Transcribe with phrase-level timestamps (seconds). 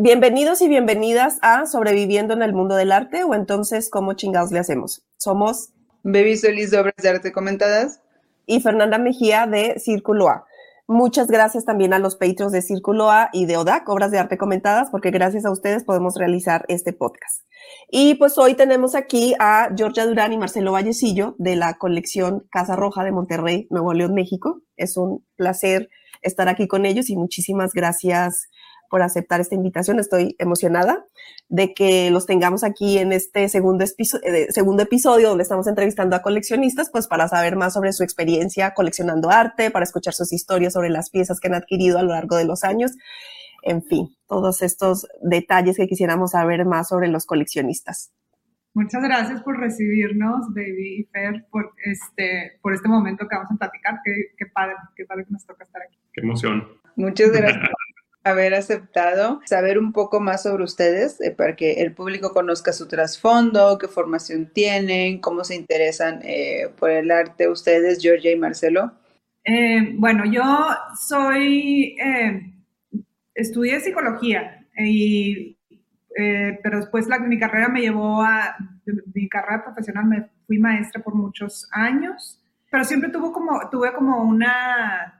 [0.00, 4.60] Bienvenidos y bienvenidas a Sobreviviendo en el Mundo del Arte o entonces ¿Cómo chingados le
[4.60, 5.04] hacemos?
[5.16, 5.70] Somos
[6.04, 8.00] Baby Solís de Obras de Arte Comentadas
[8.46, 10.46] y Fernanda Mejía de Círculo A.
[10.86, 14.38] Muchas gracias también a los Patreons de Círculo A y de ODAC, Obras de Arte
[14.38, 17.42] Comentadas, porque gracias a ustedes podemos realizar este podcast.
[17.90, 22.76] Y pues hoy tenemos aquí a Georgia Durán y Marcelo Vallecillo de la colección Casa
[22.76, 24.62] Roja de Monterrey, Nuevo León, México.
[24.76, 25.88] Es un placer
[26.22, 28.48] estar aquí con ellos y muchísimas gracias
[28.88, 29.98] por aceptar esta invitación.
[29.98, 31.04] Estoy emocionada
[31.48, 36.22] de que los tengamos aquí en este segundo, eh, segundo episodio donde estamos entrevistando a
[36.22, 40.90] coleccionistas, pues para saber más sobre su experiencia coleccionando arte, para escuchar sus historias sobre
[40.90, 42.92] las piezas que han adquirido a lo largo de los años.
[43.62, 48.12] En fin, todos estos detalles que quisiéramos saber más sobre los coleccionistas.
[48.74, 53.56] Muchas gracias por recibirnos, Baby y Fer, por este, por este momento que vamos a
[53.56, 53.98] platicar.
[54.04, 55.98] Qué, qué padre, qué padre que nos toca estar aquí.
[56.12, 56.68] Qué emoción.
[56.94, 57.68] Muchas gracias
[58.24, 62.86] haber aceptado saber un poco más sobre ustedes eh, para que el público conozca su
[62.86, 68.92] trasfondo, qué formación tienen, cómo se interesan eh, por el arte ustedes, Georgia y Marcelo.
[69.44, 70.42] Eh, bueno, yo
[71.00, 71.96] soy,
[73.34, 75.56] estudié psicología, y,
[76.14, 78.56] pero después la, mi carrera me llevó a,
[79.14, 84.22] mi carrera profesional, me fui maestra por muchos años, pero siempre tuvo como, tuve como
[84.22, 85.17] una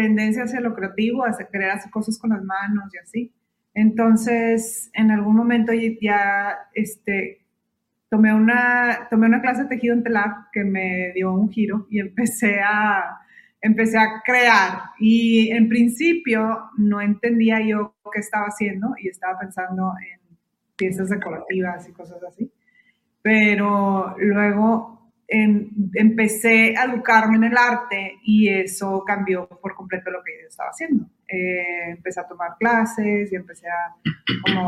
[0.00, 3.32] tendencia hacia lo creativo, hacia querer hacer cosas con las manos y así.
[3.74, 7.46] Entonces, en algún momento ya este,
[8.10, 12.00] tomé, una, tomé una clase de tejido en telar que me dio un giro y
[12.00, 13.20] empecé a,
[13.60, 14.80] empecé a crear.
[14.98, 20.36] Y en principio no entendía yo qué estaba haciendo y estaba pensando en
[20.76, 22.50] piezas decorativas y cosas así.
[23.22, 24.95] Pero luego
[25.28, 30.70] empecé a educarme en el arte y eso cambió por completo lo que yo estaba
[30.70, 31.06] haciendo.
[31.28, 33.96] Eh, empecé a tomar clases y empecé a,
[34.42, 34.66] como,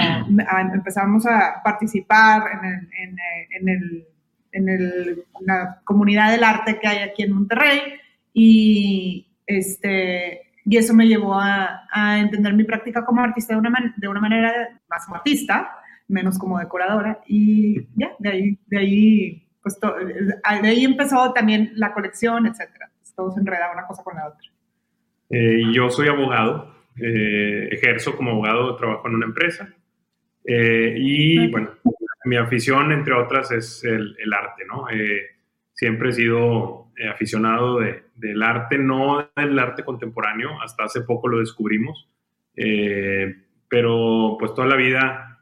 [0.74, 2.42] empezamos a participar
[3.00, 4.04] en, el,
[4.50, 7.80] en, el, la comunidad del arte que hay aquí en Monterrey
[8.32, 13.94] y, este, y eso me llevó a, a entender mi práctica como artista de una,
[13.96, 15.70] de una manera más como artista,
[16.08, 19.47] menos como decoradora y ya, de ahí, de ahí
[19.80, 22.90] pues de ahí empezó también la colección, etcétera.
[22.98, 24.48] Pues, todo se enredaba una cosa con la otra.
[25.30, 29.68] Eh, yo soy abogado, eh, ejerzo como abogado, trabajo en una empresa
[30.44, 31.70] eh, y bueno,
[32.24, 34.86] mi afición entre otras es el, arte, ¿no?
[35.74, 41.38] siempre he sido aficionado de, del arte, no del arte contemporáneo, hasta hace poco lo
[41.38, 42.08] descubrimos,
[43.68, 45.40] pero pues toda la vida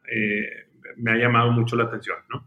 [0.97, 2.46] me ha llamado mucho la atención, ¿no?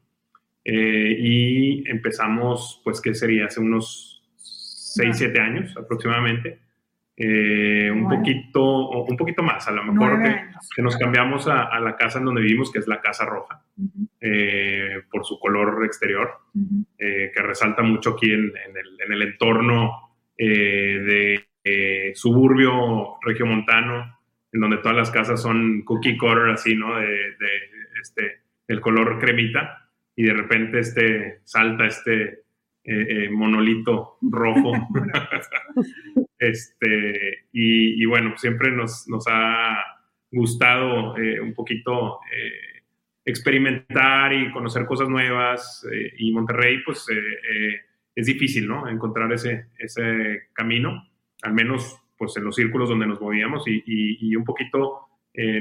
[0.71, 3.45] Eh, y empezamos, pues, ¿qué sería?
[3.45, 6.59] Hace unos 6, 7 años aproximadamente.
[7.17, 12.19] Eh, un poquito un poquito más, a lo mejor que, nos cambiamos a, la casa
[12.19, 13.61] en donde vivimos, que es la Casa Roja,
[14.21, 16.31] eh, por su color exterior,
[16.97, 21.45] que resalta mucho aquí en, el, en el, entorno de
[22.13, 24.19] suburbio regiomontano,
[24.53, 26.95] en donde todas las casas son cookie cutter, así, ¿no?
[26.95, 27.49] De, de
[28.01, 29.88] este, el color cremita
[30.19, 32.35] y de repente este, salta este eh,
[32.83, 34.73] eh, monolito rojo.
[36.37, 39.77] este, y, bueno, siempre nos, nos ha
[40.29, 42.19] gustado eh, un poquito
[43.23, 45.87] experimentar y conocer cosas nuevas.
[46.17, 47.05] y Monterrey, pues
[48.13, 48.89] es difícil, ¿no?
[48.89, 51.07] Encontrar ese, ese camino,
[51.43, 55.07] al menos pues en los círculos donde nos movíamos y, y, un poquito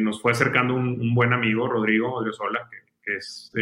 [0.01, 3.53] nos fue acercando un, buen amigo, Rodrigo Odriozola, que, que es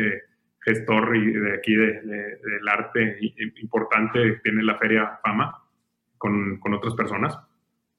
[0.66, 3.18] gestor de aquí de, del arte
[3.62, 5.62] importante, tiene la Feria Fama
[6.18, 7.38] con, con otras personas.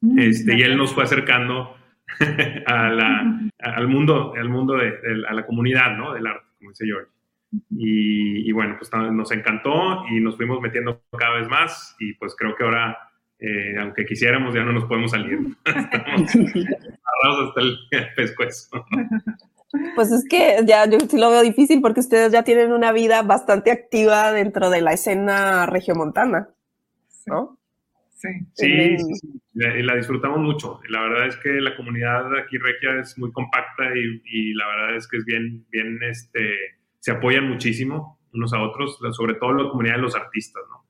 [0.02, 1.78] Mm, este, y él nos fue acercando
[2.66, 4.94] a la, al mundo, al mundo de,
[5.28, 6.14] a la comunidad ¿no?
[6.14, 7.10] del arte, como dice George.
[7.72, 12.36] Y, y, bueno, pues nos encantó y nos fuimos metiendo cada vez más y pues
[12.38, 12.98] creo que ahora,
[13.40, 15.40] eh, aunque quisiéramos, ya no nos podemos salir.
[15.66, 18.86] Estamos hasta el pescuezo.
[19.96, 23.22] Pues es que ya yo sí lo veo difícil porque ustedes ya tienen una vida
[23.22, 26.50] bastante activa dentro de la escena regiomontana,
[27.26, 27.58] ¿no?
[28.12, 28.30] Sí.
[28.54, 30.80] Sí, sí, y la disfrutamos mucho.
[30.90, 35.08] La verdad es que la comunidad aquí regia es muy compacta y, la verdad es
[35.08, 36.56] que es bien, bien, este,
[37.00, 40.88] se apoyan muchísimo unos a otros, sobre todo la comunidad de los artistas, ¿no?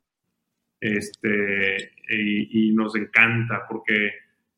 [0.80, 4.12] Este, y, nos encanta porque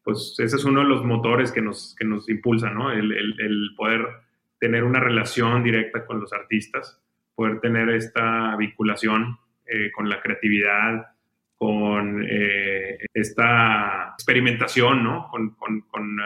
[0.10, 2.92] pues ese es uno de los motores que nos, que nos impulsa, ¿no?
[2.92, 4.08] El, el, poder
[4.60, 7.00] tener una relación directa con los artistas,
[7.36, 11.10] poder tener esta vinculación eh, con la creatividad,
[11.56, 15.28] con eh, esta experimentación, ¿no?
[15.30, 16.18] Con, con, con,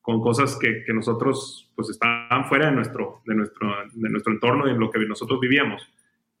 [0.00, 4.66] con cosas que, que, nosotros pues estaban fuera de nuestro, de nuestro, de nuestro entorno,
[4.66, 5.88] de lo que nosotros vivíamos.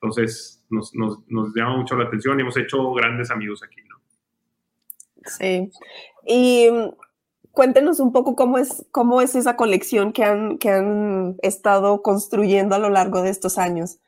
[0.00, 4.01] Entonces nos, nos, nos llama mucho la atención y hemos hecho grandes amigos aquí, ¿no?
[5.26, 5.70] Sí.
[6.26, 6.90] Y mm,
[7.52, 12.74] cuéntenos un poco cómo es, cómo es esa colección que han, que han estado construyendo
[12.74, 13.98] a lo largo de estos años.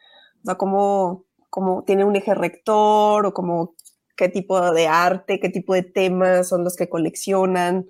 [0.43, 3.75] O sea, cómo, cómo tiene un eje rector o cómo
[4.17, 7.87] qué tipo de arte, qué tipo de temas son los que coleccionan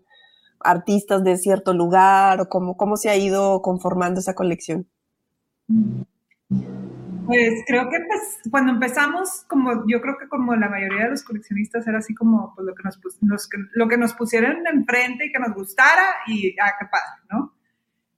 [0.60, 4.88] artistas de cierto lugar o cómo, cómo se ha ido conformando esa colección?
[7.26, 11.24] Pues creo que pues, cuando empezamos, como yo creo que como la mayoría de los
[11.24, 12.98] coleccionistas era así como pues, lo, que nos,
[13.72, 17.54] lo que nos pusieron enfrente y que nos gustara y ah, qué padre, ¿no?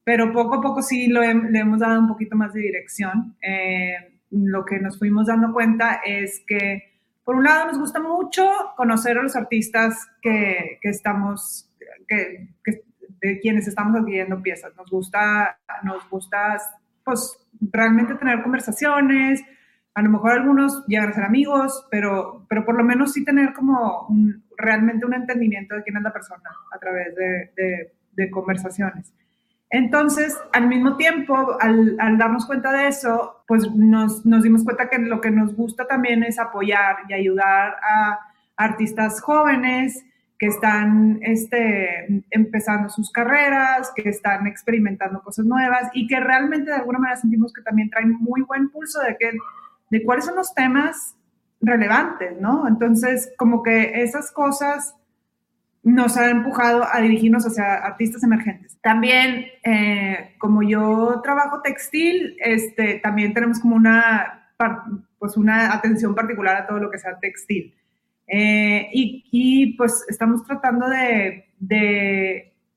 [0.05, 3.37] Pero poco a poco sí lo le hemos dado un poquito más de dirección.
[3.43, 8.49] Eh, lo que nos fuimos dando cuenta es que, por un lado, nos gusta mucho
[8.77, 11.69] conocer a los artistas que, que estamos
[12.09, 12.49] que,
[13.21, 14.75] de quienes estamos adquiriendo piezas.
[14.77, 16.57] Nos gusta, nos gusta,
[17.07, 19.43] pues, realmente tener conversaciones,
[19.95, 23.55] a lo mejor algunos llegan a ser amigos, pero, pero por lo menos sí tener
[23.55, 24.09] como
[24.59, 29.15] realmente un entendimiento de quién es la persona a través de, de, conversaciones.
[29.71, 34.91] Entonces, al mismo tiempo, al, al, darnos cuenta de eso, pues nos, nos dimos cuenta
[34.91, 38.19] que lo que nos gusta también es apoyar y ayudar a
[38.57, 40.05] artistas jóvenes,
[40.39, 46.77] que están este, empezando sus carreras, que están experimentando cosas nuevas y que realmente de
[46.77, 49.33] alguna manera sentimos que también traen muy buen pulso de, que,
[49.91, 51.17] de cuáles son los temas
[51.61, 52.69] relevantes, ¿no?
[52.69, 54.95] Entonces, como que esas cosas
[55.83, 58.77] nos han empujado a dirigirnos hacia artistas emergentes.
[58.83, 64.51] También, eh, como yo trabajo textil, este, también tenemos como una,
[65.19, 67.73] pues una atención particular a todo lo que sea textil.
[68.27, 71.45] Eh, y, pues estamos tratando de,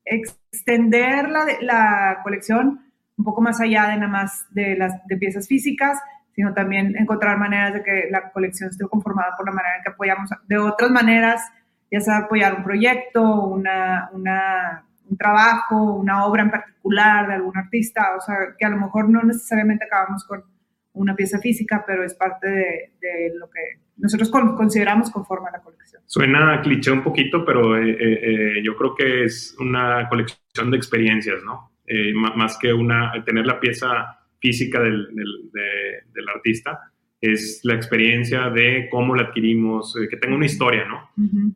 [0.04, 2.80] extender la, colección
[3.16, 5.98] un poco más allá de nada más de las piezas físicas,
[6.34, 10.30] sino también encontrar maneras de que la colección esté conformada por la manera que apoyamos
[10.48, 11.42] de otras maneras,
[11.90, 18.16] ya sea apoyar un proyecto, una, un trabajo, una obra en particular de algún artista,
[18.16, 20.42] o sea, que a lo mejor no necesariamente acabamos con
[20.92, 25.60] una pieza física, pero es parte de, de lo que nosotros consideramos conforme a la
[25.60, 26.02] colección.
[26.06, 28.20] Suena cliché un poquito, pero eh, eh,
[28.58, 31.70] eh, yo creo que es una colección de experiencias, ¿no?
[32.14, 36.78] más que una, tener la pieza física del, del, artista,
[37.20, 41.10] es la experiencia de cómo la adquirimos, que tenga una historia, ¿no?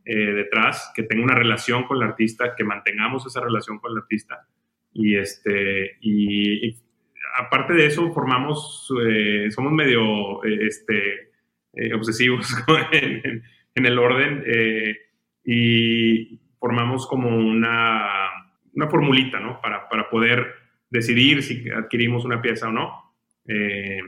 [0.05, 4.45] detrás, que tenga una relación con el artista, que mantengamos esa relación con el artista.
[4.93, 6.75] Y, este, y,
[7.35, 8.89] aparte de eso, formamos,
[9.51, 11.35] somos medio, este,
[11.77, 12.47] eh, obsesivos
[12.93, 13.43] en,
[13.75, 14.97] el orden eh,
[15.45, 18.31] y formamos como una,
[18.75, 19.61] una formulita, ¿no?
[19.61, 20.55] Para, para, poder
[20.89, 23.17] decidir si adquirimos una pieza o no.
[23.49, 24.01] Eh,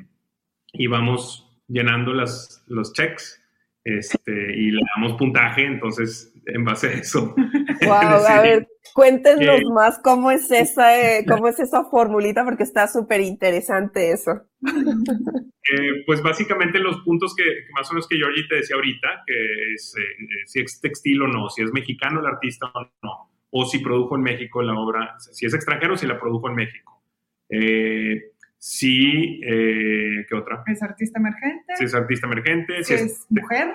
[0.75, 3.43] y vamos llenando las, los checks
[3.83, 7.35] este, y le damos puntaje, entonces en base a eso.
[7.83, 7.91] Wow,
[8.29, 13.21] a ver, cuéntenos más cómo es esa, eh, cómo es esa formulita, porque está súper
[13.21, 14.43] interesante eso.
[15.69, 17.43] Eh, pues básicamente los puntos que,
[17.75, 21.27] más o menos que Georgie te decía ahorita, que es eh, si es textil o
[21.27, 25.17] no, si es mexicano el artista o no, o si produjo en México la obra,
[25.19, 27.03] si es extranjero o si la produjo en México.
[28.59, 30.65] Sí, eh, ¿qué otra?
[30.67, 31.77] Es artista emergente.
[31.77, 32.83] Si es artista emergente.
[32.83, 33.75] Si, es, mujer.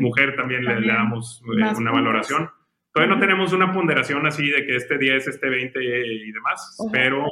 [0.00, 2.50] Mujer también, le, damos eh, una valoración.
[2.94, 7.26] Todavía no tenemos una ponderación así de que este 10, este 20 y demás, pero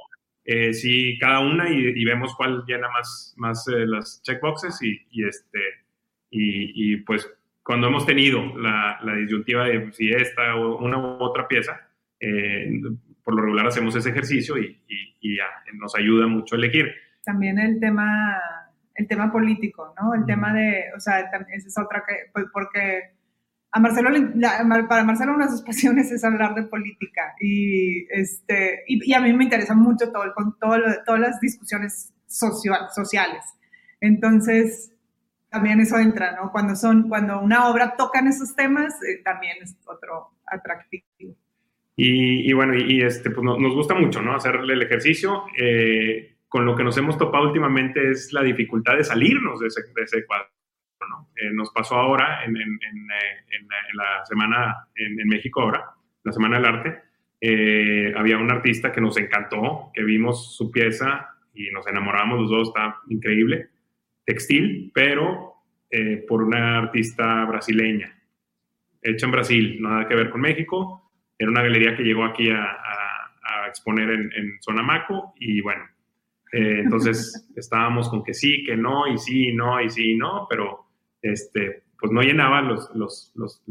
[0.44, 5.24] eh, sí cada una y, vemos cuál llena más, más eh, las checkboxes y, y
[5.24, 5.60] este,
[6.30, 11.22] y, y, pues cuando hemos tenido la, la disyuntiva de si esta o una u
[11.22, 11.80] otra pieza,
[13.22, 14.78] por lo regular hacemos ese ejercicio y,
[15.74, 16.92] nos ayuda mucho a elegir.
[17.24, 18.36] También el tema,
[18.94, 20.14] el tema político, ¿no?
[20.14, 23.14] El tema de, o sea, esa es otra que, pues porque
[23.72, 24.10] a Marcelo,
[24.88, 29.32] para Marcelo una de sus pasiones es hablar de política y, este, y, a mí
[29.32, 30.76] me interesa mucho todo, con todo
[31.06, 33.42] todas las discusiones social, sociales.
[34.00, 34.92] Entonces,
[35.48, 36.50] también eso entra, ¿no?
[36.50, 41.06] Cuando, son, cuando una obra toca en esos temas, eh, también es otro atractivo.
[41.94, 44.34] Y, bueno, y, este, pues nos gusta mucho, ¿no?
[44.34, 45.44] Hacerle el ejercicio.
[45.58, 49.82] Eh, con lo que nos hemos topado últimamente es la dificultad de salirnos de ese,
[49.94, 50.61] de ese cuadro, ¿no?
[51.36, 53.08] Eh, nos pasó ahora en, en, en,
[53.50, 55.84] en la semana en, México ahora,
[56.24, 56.98] la Semana del Arte,
[57.40, 62.50] eh, había un artista que nos encantó, que vimos su pieza y nos enamoramos los
[62.50, 63.68] dos, está increíble,
[64.24, 65.50] textil, pero
[66.26, 68.18] por una artista brasileña,
[69.02, 72.78] hecha en Brasil, nada que ver con México, era una galería que llegó aquí a,
[73.68, 75.84] exponer en, en Sonamaco y bueno,
[76.52, 80.16] eh, entonces estábamos con que sí, que no, y sí, y no, y sí, y
[80.16, 80.86] no, pero
[81.22, 83.62] este, pues no llenaban los, los, los,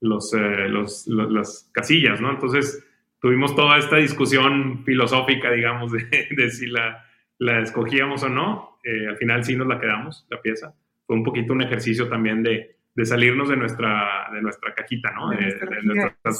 [0.00, 2.30] los, eh, los, las casillas, ¿no?
[2.30, 2.84] Entonces
[3.20, 7.04] tuvimos toda esta discusión filosófica, digamos, de, de si la,
[7.38, 8.78] la, escogíamos o no.
[9.08, 10.74] al final sí nos la quedamos, la pieza.
[11.06, 15.30] Fue un poquito un ejercicio también de, de salirnos de nuestra, de nuestra cajita, ¿no?
[15.30, 16.32] De, de nuestra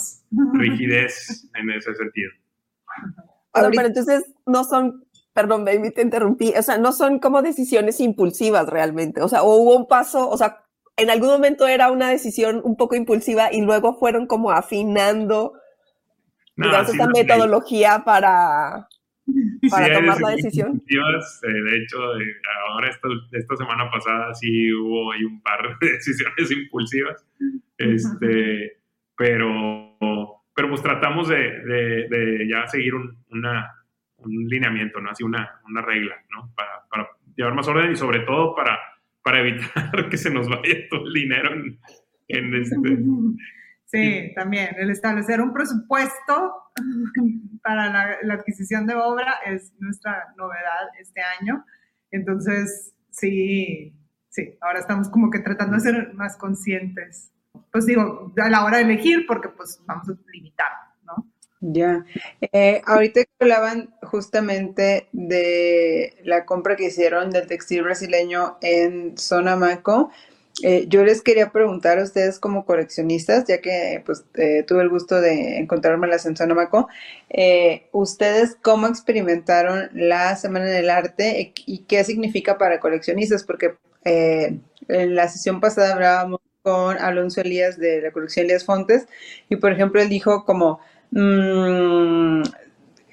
[0.54, 2.32] rigidez en ese sentido.
[3.52, 5.04] pero entonces no son,
[5.38, 9.54] perdón, baby, te interrumpí, o sea, no son como decisiones impulsivas realmente, o sea, o
[9.54, 10.64] hubo un paso, o sea,
[10.96, 15.52] en algún momento era una decisión un poco impulsiva y luego fueron como afinando,
[16.56, 18.88] digamos, esta metodología para,
[19.70, 20.82] para tomar la decisión.
[20.88, 21.98] Eh, de hecho,
[22.72, 27.24] ahora esta, esta, semana pasada sí hubo ahí un par de decisiones impulsivas,
[27.76, 28.76] este,
[29.16, 31.36] pero, pero pues tratamos de,
[32.08, 33.77] de, ya seguir un, una,
[34.18, 35.10] un lineamiento, ¿no?
[35.10, 36.52] Así una, una regla, ¿no?
[36.54, 38.76] Para, llevar más orden y sobre todo para,
[39.22, 41.78] para evitar que se nos vaya todo el dinero en,
[42.26, 42.76] en este,
[43.90, 44.76] Sí, también.
[44.76, 46.54] El establecer un presupuesto
[47.62, 51.64] para la, adquisición de obra es nuestra novedad este año.
[52.10, 53.94] Entonces, sí,
[54.28, 57.32] sí, ahora estamos como que tratando de ser más conscientes.
[57.72, 60.70] Pues digo, a la hora de elegir, porque pues vamos a limitar.
[61.60, 62.04] Ya.
[62.52, 69.56] Eh, ahorita que hablaban justamente de la compra que hicieron del textil brasileño en Zona
[69.56, 70.10] Maco,
[70.62, 74.88] eh, yo les quería preguntar a ustedes como coleccionistas, ya que pues eh, tuve el
[74.88, 76.88] gusto de encontrármelas en Sonamaco,
[77.30, 83.44] eh, ¿ustedes cómo experimentaron la Semana del Arte y qué significa para coleccionistas?
[83.44, 89.06] Porque en la sesión pasada hablábamos con Alonso Elías de la colección Elías Fontes
[89.48, 90.80] y por ejemplo él dijo como...
[91.10, 92.42] Mm,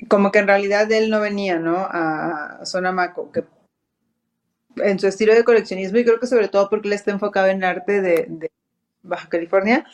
[0.08, 1.78] como que en realidad él no venía, ¿no?
[1.78, 3.44] A Sonamaco, que
[4.78, 7.64] en su estilo de coleccionismo y creo que sobre todo porque él está enfocado en
[7.64, 8.52] arte de,
[9.04, 9.86] Baja California,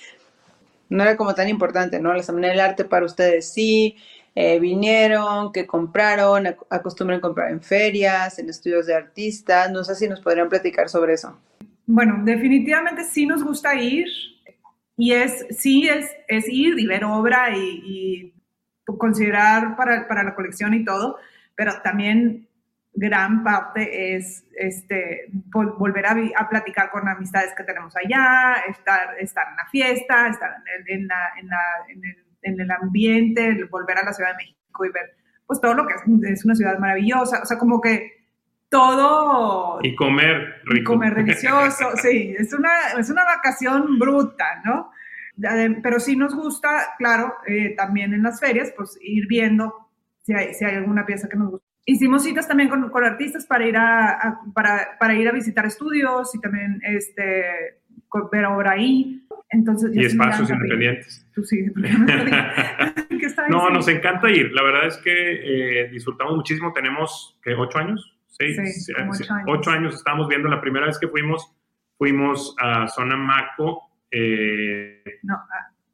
[0.90, 2.14] no era como tan importante, ¿no?
[2.14, 3.98] La Semana del Arte para ustedes sí,
[4.36, 10.08] eh, vinieron, que compraron, acostumbran comprar en ferias, en estudios de artistas, no sé si
[10.08, 11.38] nos podrían platicar sobre eso.
[11.86, 14.08] Bueno, definitivamente sí nos gusta ir
[15.02, 18.36] y es, sí es, es ir y ver obra y,
[19.00, 21.18] considerar para, para la colección y todo,
[21.56, 22.48] pero también
[22.94, 29.56] gran parte es este, volver a, platicar con amistades que tenemos allá, estar, estar en
[29.56, 31.08] la fiesta, estar en,
[32.44, 35.16] en, el, ambiente, volver a la Ciudad de México y ver
[35.48, 35.96] pues todo lo que
[36.32, 38.21] es, una ciudad maravillosa, o sea, como que
[38.72, 39.80] todo...
[39.84, 40.94] Y comer rico.
[40.94, 44.92] Y comer delicioso, sí, es una, es una vacación bruta, ¿no?
[45.84, 49.90] Pero sí nos gusta, claro, eh, también en las ferias, pues ir viendo
[50.24, 53.46] si hay, si hay alguna pieza que nos gusta hicimos citas también con, con artistas
[53.46, 57.80] para ir a, para, para, ir a visitar estudios y también este,
[58.32, 59.26] ver obra ahí.
[59.50, 61.28] Entonces, y espacios independientes.
[63.50, 64.52] no, nos encanta ir.
[64.54, 66.72] La verdad es que eh, disfrutamos muchísimo.
[66.72, 67.54] Tenemos, ¿qué?
[67.54, 68.11] ¿Ocho años?
[68.32, 69.46] Seis, sí, ocho, años.
[69.48, 69.96] ocho años.
[69.96, 70.50] Estamos viendo.
[70.50, 71.54] La primera vez que fuimos,
[71.98, 73.92] fuimos a Zona Maco.
[74.10, 75.38] Eh, no.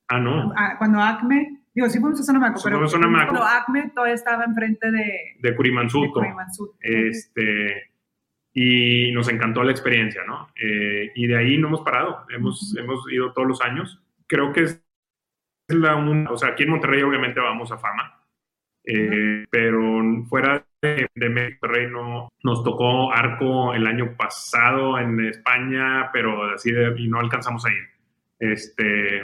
[0.07, 0.53] ah, no.
[0.79, 5.37] cuando Acme Digo, sí fuimos a Sonamaco, pero cuando Acme todavía estaba enfrente de...
[5.39, 6.23] De Curimansuto.
[6.79, 7.91] Este,
[8.51, 10.47] y nos encantó la experiencia, ¿no?
[10.55, 14.01] Eh, y de ahí no hemos parado, hemos, hemos ido todos los años.
[14.25, 14.83] Creo que es
[15.67, 18.16] la una, o sea, aquí en Monterrey obviamente vamos a fama,
[18.87, 26.09] eh, pero fuera de, de Monterrey no, nos tocó Arco el año pasado en España,
[26.13, 27.83] pero así de, y no alcanzamos a ir.
[28.39, 29.21] Este,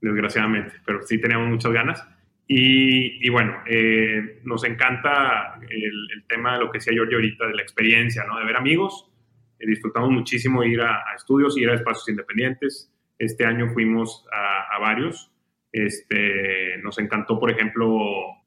[0.00, 2.06] desgraciadamente, pero sí teníamos muchas ganas.
[2.48, 7.62] Y, bueno, eh, nos encanta el, tema de lo que decía Giorgio ahorita, de la
[7.62, 8.38] experiencia, ¿no?
[8.38, 9.10] De ver amigos.
[9.58, 12.92] Eh, disfrutamos muchísimo ir a, estudios, ir a espacios independientes.
[13.18, 15.32] Este año fuimos a, varios.
[15.72, 17.88] Este, nos encantó, por ejemplo,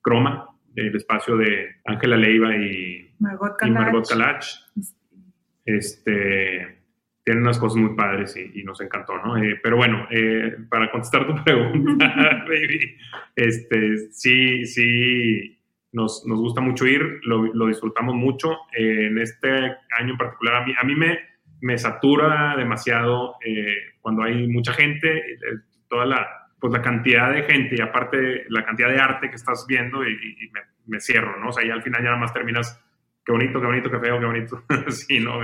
[0.01, 3.57] Croma, el espacio de Ángela Leiva y Margot
[4.07, 4.45] Calach.
[5.65, 6.79] Este,
[7.23, 9.37] tienen unas cosas muy padres y, nos encantó, ¿no?
[9.37, 12.11] Eh, pero bueno, eh, para contestar tu pregunta,
[12.47, 12.97] baby,
[13.35, 15.59] este, sí, sí,
[15.91, 18.57] nos, nos gusta mucho ir, lo, lo disfrutamos mucho.
[18.75, 21.19] Eh, en este año en particular, a mí, a mí me,
[21.61, 23.35] me satura demasiado
[24.01, 25.23] cuando hay mucha gente,
[25.87, 29.65] toda la, pues la cantidad de gente y aparte la cantidad de arte que estás
[29.67, 31.49] viendo y, me, me, cierro, ¿no?
[31.49, 32.83] O sea, y al final ya nada más terminas,
[33.25, 34.63] qué bonito, qué bonito, qué feo, qué bonito.
[34.89, 35.39] sí, ¿no?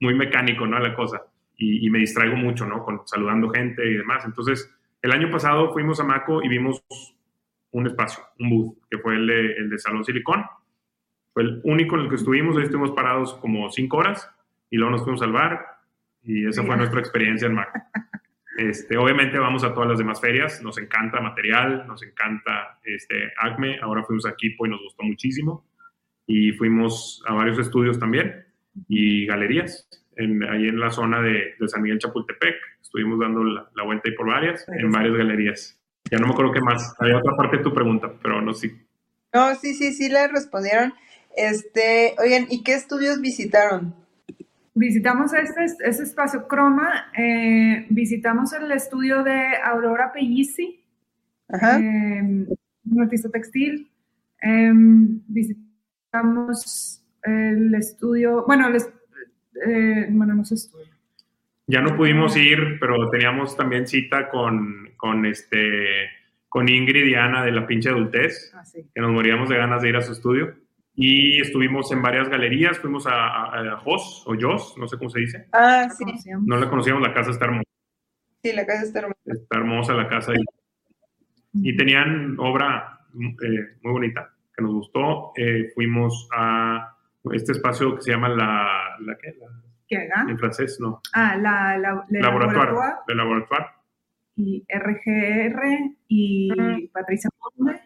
[0.00, 0.78] muy mecánico, ¿no?
[0.78, 1.22] La cosa.
[1.56, 2.82] Y, me distraigo mucho, ¿no?
[2.82, 4.24] Con saludando gente y demás.
[4.24, 6.82] Entonces, el año pasado fuimos a Maco y vimos
[7.70, 10.44] un espacio, un booth, que fue el de, el de Salón Silicón.
[11.32, 14.30] Fue el único en el que estuvimos, ahí estuvimos parados como cinco horas
[14.70, 15.66] y luego nos fuimos al bar
[16.22, 17.70] y esa fue nuestra experiencia en Mac.
[18.56, 23.80] Este, obviamente vamos a todas las demás ferias, nos encanta material, nos encanta este, ACME,
[23.80, 25.64] ahora fuimos a Equipo y nos gustó muchísimo
[26.26, 28.46] y fuimos a varios estudios también
[28.88, 32.54] y galerías en, ahí en la zona de, de, San Miguel Chapultepec.
[32.80, 35.80] Estuvimos dando la, la vuelta ahí por varias, en varias galerías.
[36.10, 36.94] Ya no me acuerdo qué más.
[36.98, 38.70] Había otra parte de tu pregunta, pero no sí.
[39.32, 40.94] No, sí, sí, sí le respondieron.
[41.36, 43.94] Este, oigan, ¿y qué estudios visitaron?
[44.76, 50.84] Visitamos este, este espacio Croma, eh, visitamos el estudio de Aurora Pellisi,
[51.48, 53.88] eh, un artista textil.
[54.42, 54.72] Eh,
[55.28, 60.92] visitamos el estudio, bueno, el, eh, bueno, no sé estudio.
[61.68, 66.10] Ya no pudimos ir, pero teníamos también cita con, con este
[66.48, 68.84] con Ingrid y Ana de la pinche adultez, ah, sí.
[68.94, 70.54] que nos moríamos de ganas de ir a su estudio.
[70.96, 75.10] Y estuvimos en varias galerías, fuimos a, a, a Jos o Jos, no sé cómo
[75.10, 75.48] se dice.
[75.52, 76.04] Ah, sí.
[76.42, 77.68] No la conocíamos, la casa está hermosa.
[78.42, 79.20] Sí, la casa está hermosa.
[79.26, 80.32] Está hermosa la casa.
[80.34, 85.32] Y, y tenían obra eh, muy bonita, que nos gustó.
[85.36, 86.96] Eh, fuimos a
[87.32, 88.96] este espacio que se llama la...
[89.00, 89.34] ¿La qué?
[89.40, 89.48] La,
[89.88, 90.30] ¿Qué haga?
[90.30, 91.00] En francés, no.
[91.12, 91.76] Ah, la...
[91.78, 92.80] la, la laboratorio.
[93.08, 93.66] El laboratorio.
[94.36, 95.62] Y RGR
[96.08, 97.80] y uh Patricia Ponde.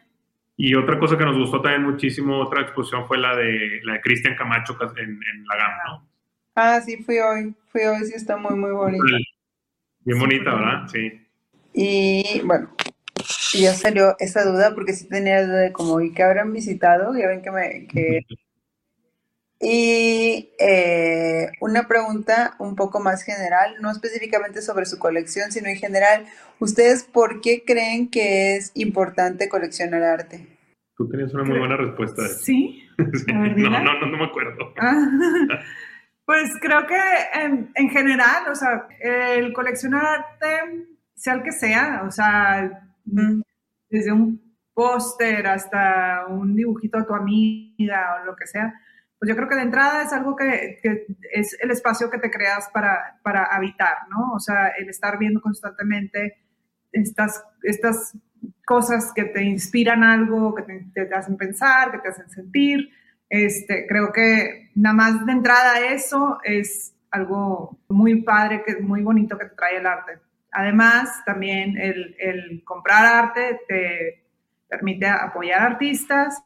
[0.61, 4.01] Y otra cosa que nos gustó también muchísimo, otra exposición fue la de la de
[4.01, 6.09] Cristian Camacho en, en, la GAM, ¿no?
[6.57, 9.05] Ah, sí, fui hoy, fui hoy, sí está muy, muy bonita.
[10.01, 10.89] Bien bonita, ¿verdad?
[10.89, 11.29] Sí.
[11.73, 12.75] Y bueno,
[13.55, 17.17] ya salió esa duda porque sí tenía duda de como, ¿y qué habrán visitado?
[17.17, 17.87] Ya ven que me...
[17.87, 18.27] Que...
[19.61, 25.77] Y eh, una pregunta un poco más general, no específicamente sobre su colección, sino en
[25.77, 26.27] general,
[26.61, 30.47] ¿ustedes por qué creen que es importante coleccionar arte?
[30.97, 32.23] Tú tenías una muy buena respuesta.
[32.29, 32.85] Sí.
[32.99, 33.33] sí.
[33.33, 34.75] No, no, no, no, me acuerdo.
[34.81, 34.95] Ah,
[36.25, 37.01] pues creo que
[37.35, 43.41] en, en, general, o sea, el coleccionar arte, sea el que sea, o sea, mm.
[43.91, 48.73] desde un póster hasta un dibujito a tu amiga o lo que sea,
[49.19, 50.81] pues yo creo que de entrada es algo que,
[51.33, 54.33] es el espacio que te creas para, para habitar, ¿no?
[54.33, 56.39] O sea, el estar viendo constantemente
[56.93, 58.17] estas, estas
[58.65, 60.63] cosas que te inspiran algo, que
[60.95, 62.91] te, hacen pensar, que te hacen sentir.
[63.29, 69.37] Este, creo que nada más de entrada eso es algo muy padre, que muy bonito
[69.37, 70.19] que te trae el arte.
[70.53, 74.23] Además, también el, el comprar arte te
[74.69, 76.43] permite apoyar artistas,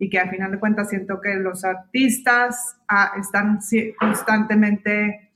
[0.00, 3.60] y que al final de cuentas siento que los artistas ah, están
[3.98, 5.30] constantemente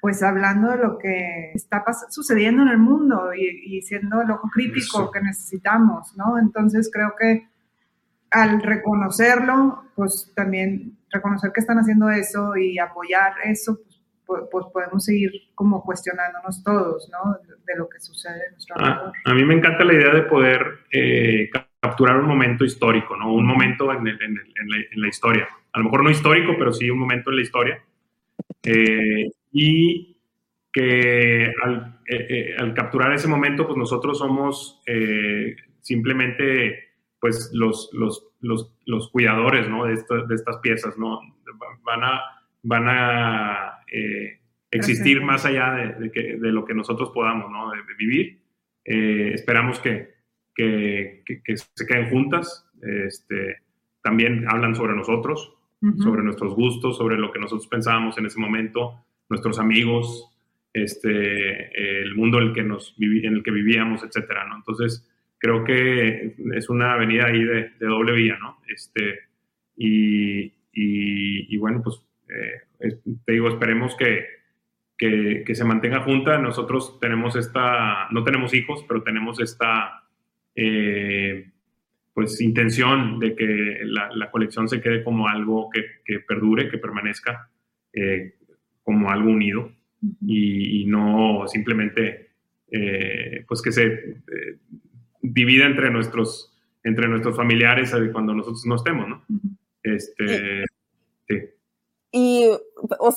[0.00, 4.48] pues hablando de lo que está sucediendo en el mundo y, y siendo el ojo
[4.52, 5.10] crítico Eso.
[5.12, 6.38] que necesitamos, ¿no?
[6.38, 7.46] Entonces creo que
[8.30, 13.78] al reconocerlo, pues también reconocer que están haciendo eso y apoyar eso,
[14.26, 17.36] pues, pues podemos seguir como cuestionándonos todos, ¿no?
[17.66, 19.12] De, lo que sucede en nuestro alrededor.
[19.24, 21.48] A, a, mí me encanta la idea de poder eh,
[21.82, 23.34] capturar un momento histórico, ¿no?
[23.34, 25.48] Un momento en, el, en, el, en, la, en, la, historia.
[25.72, 27.82] A lo mejor no histórico, pero sí un momento en la historia.
[28.62, 30.16] Eh, y
[30.72, 37.90] que al, eh, eh, al, capturar ese momento, pues nosotros somos eh, simplemente pues los,
[37.92, 39.84] los, los, los cuidadores, ¿no?
[39.84, 41.20] De, esta, de, estas piezas, ¿no?
[41.82, 42.20] Van a,
[42.62, 44.38] van a eh,
[44.70, 47.72] existir más allá de, de, que, de, lo que nosotros podamos, ¿no?
[47.72, 48.40] De, vivir.
[48.84, 50.11] esperamos que,
[50.54, 52.66] que, que, que, se queden juntas.
[52.82, 53.58] Este,
[54.02, 56.02] también hablan sobre nosotros, uh -huh.
[56.02, 60.28] sobre nuestros gustos, sobre lo que nosotros pensábamos en ese momento, nuestros amigos,
[60.72, 64.56] este, el mundo en el que, nos en el que vivíamos, etcétera, ¿no?
[64.56, 68.58] Entonces, creo que es una avenida ahí de, de doble vía, ¿no?
[68.68, 69.20] Este,
[69.76, 74.26] y, y, y bueno, pues eh, te digo, esperemos que,
[74.96, 76.38] que, que, se mantenga junta.
[76.38, 80.01] Nosotros tenemos esta, no tenemos hijos, pero tenemos esta
[80.54, 81.50] eh,
[82.14, 86.78] pues intención de que la, la, colección se quede como algo que, que perdure, que
[86.78, 87.48] permanezca
[87.92, 88.34] eh,
[88.82, 89.72] como algo unido
[90.26, 92.30] y, y no simplemente
[92.70, 94.16] eh, pues que se
[95.22, 99.24] divida entre nuestros, entre nuestros familiares cuando nosotros no estemos, ¿no?
[99.82, 100.64] Este,
[101.28, 101.36] sí.
[102.12, 102.50] Y,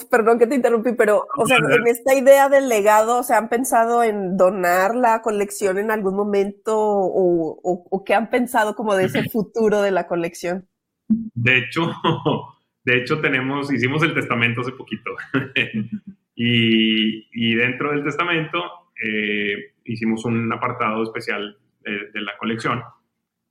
[0.10, 4.04] perdón que te interrumpí, pero, o sea, en esta idea del legado, ¿se han pensado
[4.04, 9.06] en donar la colección en algún momento o, o, o qué han pensado como de
[9.06, 10.67] ese futuro de la colección?
[11.08, 11.91] De hecho,
[12.84, 15.12] de hecho tenemos, hicimos el testamento hace poquito.
[16.38, 18.62] Y, y, dentro del testamento
[19.01, 22.84] eh, hicimos un apartado especial de, de la colección.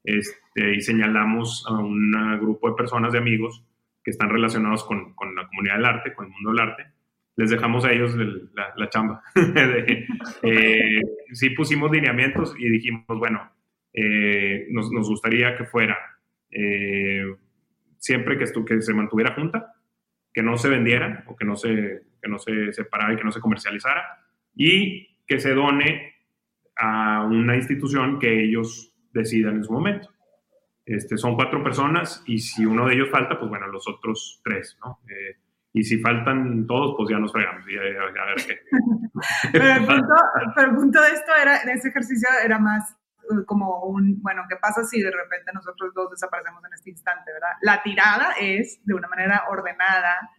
[0.05, 3.65] Este, y señalamos a un grupo de personas, de amigos,
[4.05, 6.85] que están relacionados con, con, la comunidad del arte, con el mundo del arte.
[7.37, 8.15] Les dejamos a ellos
[8.77, 9.23] la, chamba.
[10.43, 11.01] eh,
[11.33, 13.51] sí pusimos lineamientos y dijimos, bueno,
[13.93, 15.97] eh, nos, nos, gustaría que fuera
[16.51, 17.25] eh,
[17.99, 19.75] siempre que, que se mantuviera junta,
[20.33, 23.33] que no se vendiera o que no se, que no se separara y que no
[23.33, 24.03] se comercializara
[24.55, 26.15] y que se done
[26.77, 30.11] a una institución que ellos decidan en su momento.
[30.87, 34.77] Este, son cuatro personas y si uno de ellos falta, pues bueno, los otros tres,
[34.85, 35.01] ¿no?
[35.09, 35.39] Eh,
[35.73, 38.61] y si faltan todos, pues ya nos fregamos a, ver qué.
[39.53, 40.15] pero, el punto,
[40.55, 42.97] pero, el punto, de esto era, de ese ejercicio era más
[43.31, 47.33] uh, como un, bueno, ¿qué pasa si de repente nosotros dos desaparecemos en este instante,
[47.33, 47.57] verdad?
[47.63, 50.31] La tirada es de una manera ordenada,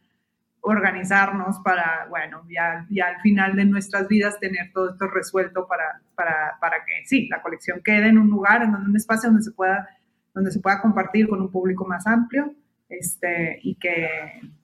[0.61, 6.01] organizarnos para, bueno, ya, ya al final de nuestras vidas tener todo esto resuelto para,
[6.15, 9.51] para, para que sí, la colección quede en un lugar, en un espacio donde se
[9.51, 9.89] pueda,
[10.35, 12.53] donde se pueda compartir con un público más amplio
[12.89, 14.07] este, y, que,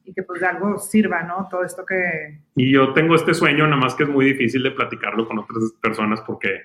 [0.03, 1.47] y que pues de algo sirva, ¿no?
[1.49, 2.41] Todo esto que...
[2.55, 5.73] Y yo tengo este sueño, nada más que es muy difícil de platicarlo con otras
[5.81, 6.62] personas porque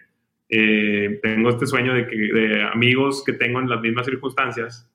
[0.48, 4.90] eh, tengo este sueño de, que, de amigos que tengo en las mismas circunstancias,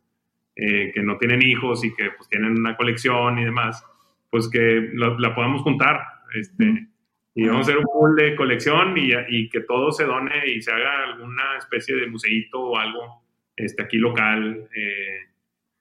[0.56, 3.84] eh, que no tienen hijos y que pues tienen una colección y demás
[4.30, 6.02] pues que la, podamos juntar.
[6.34, 6.88] Este,
[7.36, 10.62] y vamos a hacer un pool de colección y, y, que todo se done y
[10.62, 13.20] se haga alguna especie de museíto o algo
[13.63, 15.19] este, aquí local eh,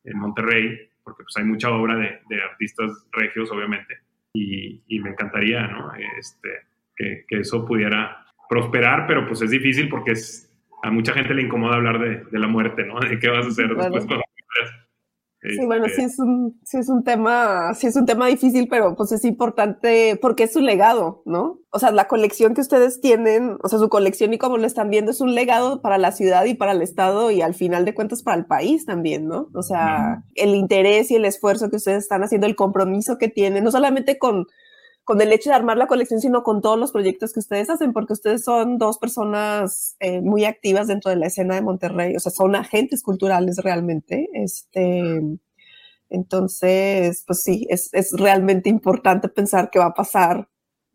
[0.05, 3.99] en Monterrey, porque pues hay mucha obra de, de artistas regios, obviamente,
[4.33, 5.93] y, y, me encantaría, ¿no?
[6.19, 6.49] Este,
[6.95, 11.43] que, que, eso pudiera prosperar, pero pues es difícil porque es, a mucha gente le
[11.43, 13.01] incomoda hablar de, de la muerte, ¿no?
[13.01, 14.25] De qué vas a hacer después cuando
[15.43, 18.95] Sí, bueno, sí es un, sí es un tema, sí es un tema difícil, pero
[18.95, 21.61] pues es importante porque es su legado, ¿no?
[21.71, 24.91] O sea, la colección que ustedes tienen, o sea, su colección y como lo están
[24.91, 27.95] viendo es un legado para la ciudad y para el estado y al final de
[27.95, 29.49] cuentas para el país también, ¿no?
[29.55, 33.65] O sea, el interés y el esfuerzo que ustedes están haciendo, el compromiso que tienen,
[33.65, 34.47] no solamente con,
[35.11, 37.93] con el hecho de armar la colección, sino con todos los proyectos que ustedes hacen,
[37.93, 42.21] porque ustedes son dos personas eh, muy activas dentro de la escena de Monterrey, o
[42.21, 44.29] sea, son agentes culturales realmente.
[44.33, 45.21] Este,
[46.11, 50.49] entonces, pues sí, es, es realmente importante pensar qué va a pasar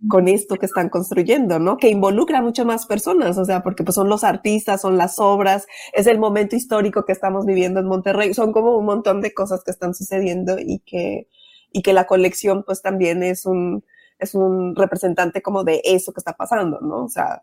[0.07, 1.75] con esto que están construyendo, ¿no?
[1.75, 5.19] Que involucra a muchas más personas, o sea, porque pues son los artistas, son las
[5.19, 9.33] obras, es el momento histórico que estamos viviendo en Monterrey, son como un montón de
[9.33, 11.27] cosas que están sucediendo y que,
[11.73, 13.83] y que la colección pues también es un,
[14.17, 17.05] es un representante como de eso que está pasando, ¿no?
[17.05, 17.41] O sea.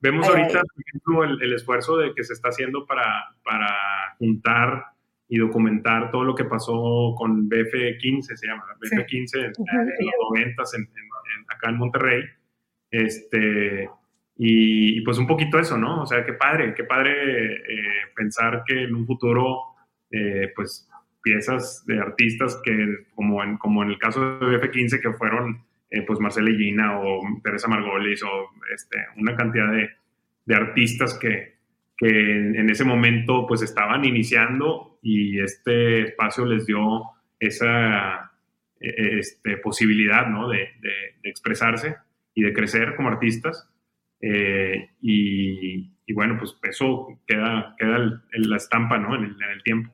[0.00, 3.04] Vemos ahorita, por ejemplo, el, esfuerzo de que se está haciendo para,
[3.44, 3.68] para
[4.18, 4.84] juntar
[5.28, 10.62] y documentar todo lo que pasó con BF15, se llama, BF15 en, los 90
[11.48, 12.22] acá en Monterrey.
[12.90, 13.88] Este,
[14.36, 16.02] y, pues un poquito eso, ¿no?
[16.02, 19.74] O sea, qué padre, qué padre eh, pensar que en un futuro,
[20.10, 20.88] eh, pues
[21.24, 26.02] piezas de artistas que, como en, como en el caso de F15, que fueron eh,
[26.02, 29.90] pues Marcela Gina o Teresa Margolis o este, una cantidad de,
[30.44, 31.54] de artistas que,
[31.96, 37.02] que, en ese momento pues estaban iniciando y este espacio les dio
[37.38, 38.32] esa
[38.80, 40.48] e, e, este, posibilidad ¿no?
[40.48, 41.96] de, de, expresarse
[42.34, 43.68] y de crecer como artistas.
[44.20, 47.96] Eh, y, bueno, pues eso queda, queda
[48.32, 49.14] en la estampa ¿no?
[49.14, 49.93] el, en el tiempo.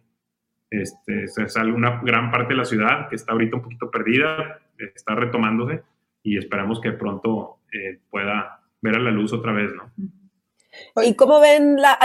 [0.70, 5.14] Este, es una gran parte de la ciudad que está ahorita un poquito perdida, está
[5.14, 5.82] retomándose
[6.22, 9.90] y esperamos que pronto eh, pueda ver a la luz otra vez, ¿no?
[11.02, 11.98] ¿Y cómo ven la,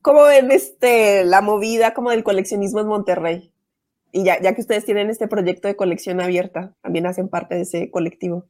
[0.00, 3.52] cómo ven este, la movida como del coleccionismo en Monterrey?
[4.10, 7.62] Y ya, ya que ustedes tienen este proyecto de colección abierta, también hacen parte de
[7.62, 8.46] ese colectivo.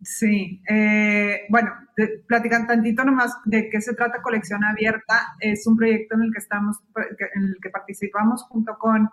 [0.00, 1.72] Sí, eh, bueno,
[2.26, 5.34] platican tantito nomás de qué se trata Colección Abierta.
[5.40, 6.78] Es un proyecto en el que estamos,
[7.34, 9.10] en el que participamos junto con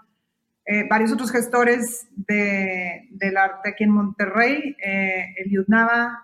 [0.65, 6.24] eh, varios otros gestores de, del arte aquí en Monterrey, eh, Eliud Nava,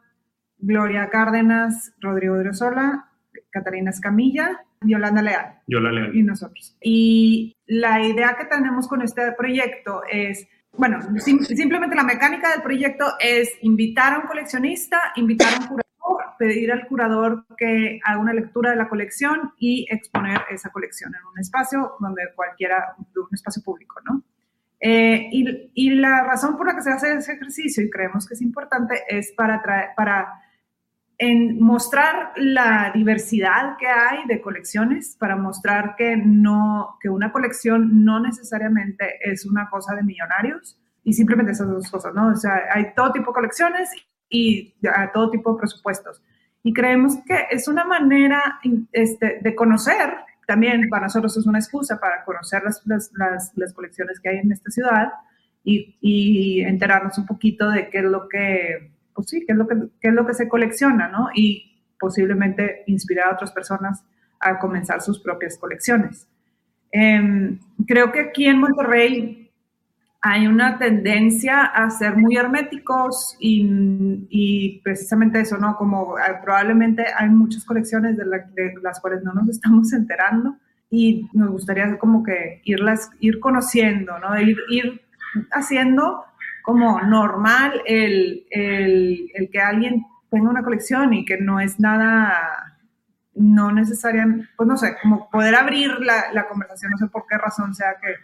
[0.57, 3.09] Gloria Cárdenas, Rodrigo Drosola,
[3.49, 5.59] Catalina Escamilla, Yolanda Leal.
[5.67, 6.15] Yolanda Leal.
[6.15, 6.77] Y nosotros.
[6.81, 13.05] Y la idea que tenemos con este proyecto es bueno, simplemente la mecánica del proyecto
[13.19, 18.33] es invitar a un coleccionista, invitar a un curador, pedir al curador que haga una
[18.33, 23.61] lectura de la colección y exponer esa colección en un espacio donde cualquiera, un espacio
[23.63, 24.23] público, ¿no?
[24.79, 28.33] Eh, y, y, la razón por la que se hace ese ejercicio, y creemos que
[28.33, 30.41] es importante, es para, traer, para
[31.23, 38.03] en mostrar la diversidad que hay de colecciones, para mostrar que, no, que una colección
[38.03, 42.29] no necesariamente es una cosa de millonarios y simplemente esas dos cosas, ¿no?
[42.29, 43.91] O sea, hay todo tipo de colecciones
[44.29, 46.23] y a todo tipo de presupuestos.
[46.63, 48.59] Y creemos que es una manera
[48.91, 50.15] este, de conocer
[50.47, 53.11] también para nosotros es una excusa para conocer las, las,
[53.55, 55.09] las, colecciones que hay en esta ciudad
[55.63, 59.67] y, y, enterarnos un poquito de qué es lo que, pues sí, qué es lo
[59.67, 61.29] que, qué es lo que se colecciona, ¿no?
[61.33, 64.03] Y posiblemente inspirar a otras personas
[64.39, 66.27] a comenzar sus propias colecciones.
[66.91, 69.41] Em, creo que aquí en Monterrey
[70.21, 75.75] hay una tendencia a ser muy herméticos y, precisamente eso, ¿no?
[75.75, 78.25] Como eh, probablemente hay muchas colecciones de,
[78.81, 80.57] las cuales no nos estamos enterando
[80.89, 84.39] y nos gustaría como que irlas, ir conociendo, ¿no?
[84.39, 85.01] Ir, ir
[85.51, 86.25] haciendo
[86.61, 92.77] como normal el, el, el, que alguien tenga una colección y que no es nada,
[93.35, 97.37] no necesariamente, pues no sé, como poder abrir la, la conversación, no sé por qué
[97.37, 98.15] razón sea que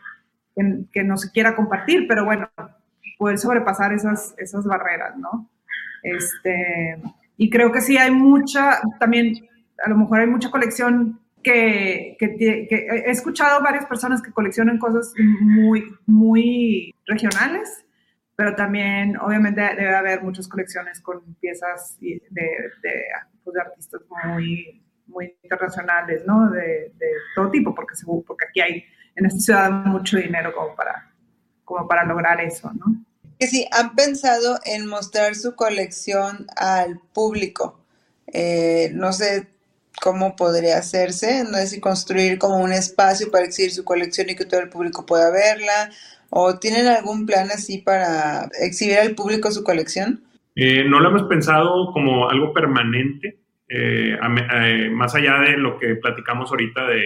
[0.92, 2.50] que, no se quiera compartir, pero bueno,
[3.18, 5.50] poder sobrepasar esas, esas barreras, ¿no?
[6.04, 7.02] Este,
[7.38, 9.34] y creo que sí hay mucha, también
[9.84, 15.14] a lo mejor hay mucha colección que, que, he escuchado varias personas que coleccionan cosas
[15.42, 17.86] muy, muy regionales,
[18.38, 22.22] pero también obviamente debe haber muchas colecciones con piezas de,
[23.44, 26.52] pues, de artistas muy, muy internacionales, ¿no?
[26.52, 27.96] De, de, todo tipo, porque,
[28.28, 31.12] porque aquí hay en esta ciudad mucho dinero como para,
[31.66, 33.04] como para lograr eso, ¿no?
[33.40, 37.84] Que sí, han pensado en mostrar su colección al público.
[38.28, 39.48] Eh, no sé
[40.00, 44.36] cómo podría hacerse, no sé si construir como un espacio para exhibir su colección y
[44.36, 45.90] que todo el público pueda verla,
[46.30, 50.22] o tienen algún plan así para exhibir al público su colección.
[50.56, 53.38] Eh, no lo hemos pensado como algo permanente,
[53.70, 54.18] eh,
[54.92, 57.06] más allá de lo que platicamos ahorita de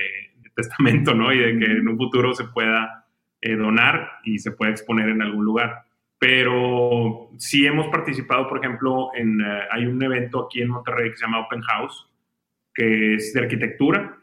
[0.56, 1.32] testamento, ¿no?
[1.34, 3.06] Y de que en un futuro se pueda
[3.42, 5.84] eh, donar y se pueda exponer en algún lugar.
[6.20, 11.18] Pero sí hemos participado, por ejemplo, en, eh, hay un evento aquí en Monterrey que
[11.18, 12.08] se llama Open House,
[12.74, 14.18] que es de arquitectura,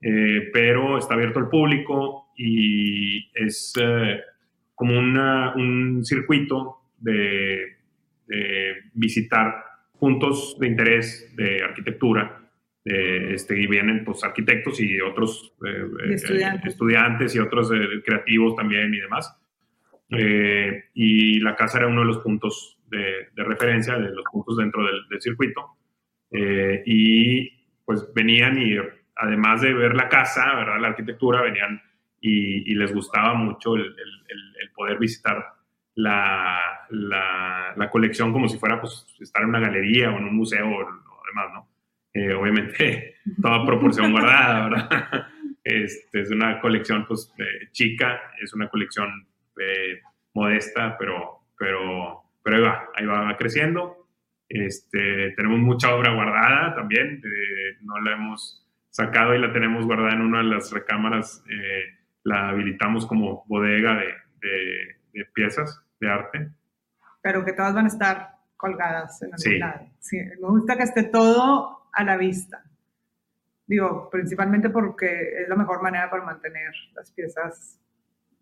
[0.00, 3.72] eh, pero está abierto al público y es
[4.74, 7.76] como un circuito de,
[8.26, 9.64] de visitar
[9.98, 12.46] puntos de interés de arquitectura
[12.86, 16.14] este, y vienen pues arquitectos y otros eh, eh,
[16.64, 17.34] estudiantes.
[17.34, 19.36] y otros eh, creativos también y demás.
[20.94, 25.20] y la casa era uno de los puntos de, referencia, de los puntos dentro del,
[25.20, 25.76] circuito.
[26.30, 27.50] y
[27.84, 28.76] pues venían y
[29.16, 30.80] además de ver la casa, ¿verdad?
[30.80, 31.82] la arquitectura, venían
[32.20, 35.42] y, les gustaba mucho el, el, poder visitar
[35.94, 40.36] la, la, la, colección como si fuera pues estar en una galería o en un
[40.36, 41.68] museo o, o demás, ¿no?
[42.16, 45.26] Eh, obviamente toda proporción guardada, ¿verdad?
[45.68, 49.26] Este, es una colección pues eh, chica, es una colección
[49.60, 50.00] eh,
[50.32, 54.06] modesta, pero, pero, pero ahí va, ahí va creciendo.
[54.48, 57.20] Este, tenemos mucha obra guardada también,
[57.80, 61.42] no la hemos sacado y la tenemos guardada en una de las recámaras,
[62.26, 64.06] la habilitamos como bodega de,
[65.12, 66.50] de, piezas de arte.
[67.22, 69.86] Pero que todas van a estar colgadas en algún lado.
[70.00, 72.64] Sí, me gusta que esté todo a la vista.
[73.66, 77.78] Digo, principalmente porque es la mejor manera para mantener las piezas,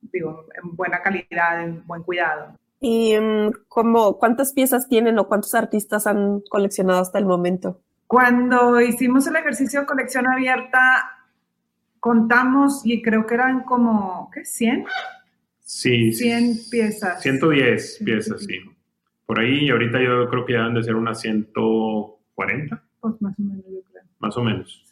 [0.00, 2.58] digo, en buena calidad, en buen cuidado.
[2.80, 7.80] ¿Y mm, como, cuántas piezas tienen o cuántos artistas han coleccionado hasta el momento?
[8.06, 11.13] Cuando hicimos el ejercicio de colección abierta,
[12.04, 14.42] contamos y creo que eran como, ¿qué?
[14.42, 14.84] ¿100?
[15.60, 16.12] Sí.
[16.12, 17.22] 100 piezas.
[17.22, 18.60] 110 piezas, sí.
[19.24, 22.84] Por ahí, ahorita yo creo que ya han de ser unas 140.
[23.00, 24.02] Pues más o menos, yo creo.
[24.18, 24.84] Más o menos.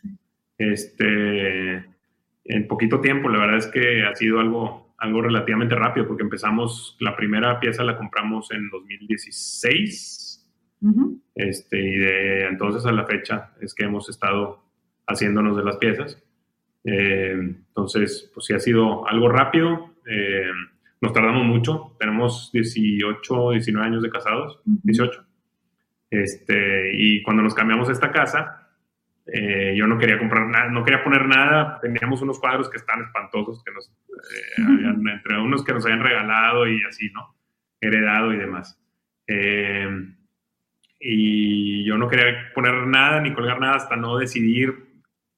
[0.57, 1.85] Este,
[2.47, 6.97] en poquito tiempo, la verdad es que ha sido algo, algo relativamente rápido, porque empezamos,
[6.99, 10.51] la primera pieza la compramos en 2016.
[11.35, 14.65] este, y de entonces a la fecha es que hemos estado
[15.07, 16.17] haciéndonos de las piezas.
[16.85, 19.95] Eh, entonces, pues sí ha sido algo rápido.
[20.07, 20.51] Eh,
[21.01, 21.97] nos tardamos mucho.
[21.99, 25.25] Tenemos 18, 19 años de casados, 18.
[26.11, 28.63] Este, y cuando nos cambiamos a esta casa,
[29.27, 31.79] eh, yo no quería comprar nada, no quería poner nada.
[31.81, 36.03] Teníamos unos cuadros que están espantosos, que nos, eh, habían, entre unos que nos habían
[36.03, 37.35] regalado y así, ¿no?
[37.81, 38.79] Heredado y demás.
[39.27, 39.89] Eh,
[41.01, 44.92] y yo no quería poner nada ni colgar nada hasta no decidir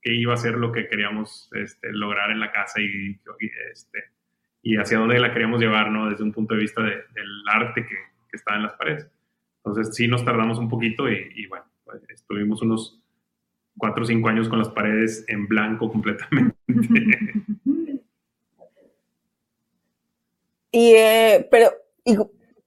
[0.04, 4.04] qué iba a ser lo que queríamos este, lograr en la casa y, y, este,
[4.62, 6.10] y hacia dónde la queríamos llevar, ¿no?
[6.10, 7.96] Desde un punto de vista del arte que,
[8.30, 9.10] que está en las paredes.
[9.64, 13.00] Entonces sí nos tardamos un poquito y, bueno, pues, estuvimos unos
[13.78, 16.54] cuatro o cinco años con las paredes en blanco completamente.
[20.70, 21.72] y, eh, pero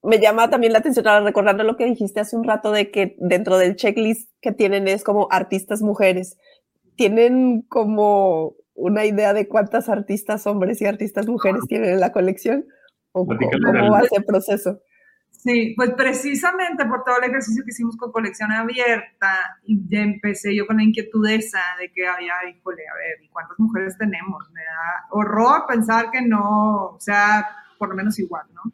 [0.02, 3.58] me llama también la atención recordando lo que dijiste hace un rato de que dentro
[3.58, 6.38] del checklist que tienen es como artistas mujeres.
[6.98, 12.66] ¿Tienen como una idea de cuántas artistas hombres y artistas mujeres tienen en la colección?
[13.14, 14.82] ¿O cómo va ese proceso?
[15.32, 20.56] Sí, pues precisamente por todo el ejercicio que hicimos con colección abierta, y ya empecé
[20.56, 24.50] yo con la inquietud esa de que había, híjole, a ver, ¿y cuántas mujeres tenemos?
[24.52, 28.74] Me da horror pensar que no, o sea, por lo menos igual, ¿no?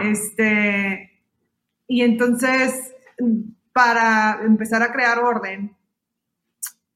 [0.00, 1.20] Este,
[1.88, 2.94] y entonces,
[3.72, 5.76] para empezar a crear orden,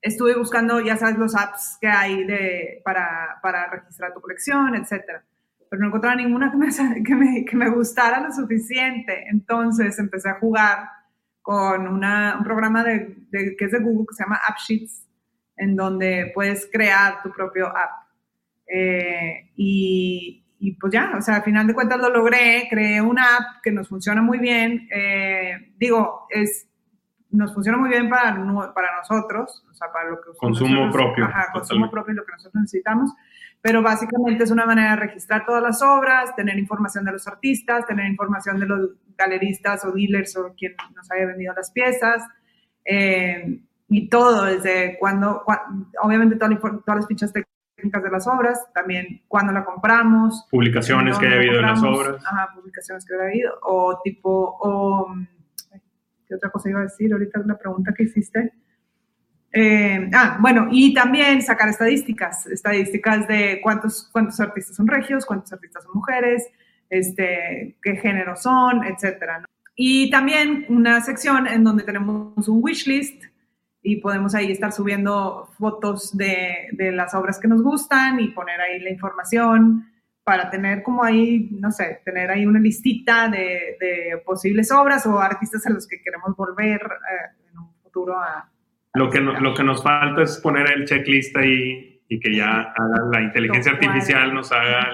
[0.03, 5.25] estuve buscando, ya sabes, los apps que hay de, para, para registrar tu colección, etcétera
[5.73, 6.69] pero no encontraba ninguna que me,
[7.03, 9.25] que me, que me gustara lo suficiente.
[9.31, 10.87] Entonces empecé a jugar
[11.41, 15.07] con una, un programa de, que es de Google que se llama AppSheets,
[15.57, 18.07] en donde puedes crear tu propio app.
[18.67, 23.39] Eh, y, y, pues ya, o sea, al final de cuentas lo logré, creé una
[23.39, 24.91] app que nos funciona muy bien.
[24.95, 26.69] Eh, digo, es,
[27.33, 28.35] nos funciona muy bien para,
[28.75, 30.31] para nosotros, o sea, para lo que...
[30.39, 31.25] Consumo propio.
[31.25, 33.13] Ajá, consumo propio, lo que nosotros necesitamos
[33.63, 37.87] pero básicamente es una manera de registrar todas las obras, tener información de los artistas,
[37.87, 42.25] tener información de los galeristas o dealers o quien nos haya vendido las piezas,
[42.85, 45.45] eh, y todo, desde cuando,
[46.03, 50.47] obviamente todas, las fichas técnicas de las obras, también cuando la compramos.
[50.51, 52.17] Publicaciones que haya habido en las obras.
[52.25, 55.15] Ajá, publicaciones que haya habido, o tipo, o,
[56.33, 57.13] ¿qué otra cosa iba a decir?
[57.13, 58.55] Ahorita una pregunta que hiciste.
[59.53, 65.53] Eh, ah, bueno, y también sacar estadísticas, estadísticas de cuántos, cuántos artistas son regios, cuántos
[65.53, 66.49] artistas son mujeres,
[66.89, 69.45] este, qué género son, etcétera.
[69.77, 73.25] Y también una sección en donde tenemos un wishlist
[73.83, 78.59] y podemos ahí estar subiendo fotos de, de, las obras que nos gustan y poner
[78.59, 79.92] ahí la información
[80.33, 85.21] para tener como ahí, no sé, tener ahí una listita de, de posibles obras o
[85.21, 88.51] artistas a los que queremos volver eh, en un futuro a,
[88.95, 92.73] lo que, lo que nos falta es poner el checklist ahí y que ya
[93.11, 94.89] la inteligencia artificial nos haga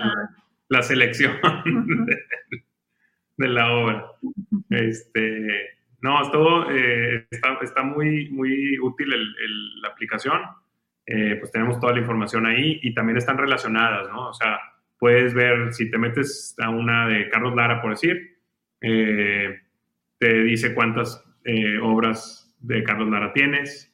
[0.66, 1.34] la, selección
[3.36, 4.06] de, la obra.
[4.70, 10.40] Este, no, todo eh, está, está, muy, muy útil el, la aplicación.
[11.06, 14.30] Eh, pues tenemos toda la información ahí y también están relacionadas, ¿no?
[14.30, 14.58] O sea,
[14.98, 18.38] puedes ver, si te metes a una de Carlos Lara, por decir,
[18.80, 19.60] eh,
[20.18, 21.24] te dice cuántas
[21.82, 23.88] obras de Carlos Lara tienes,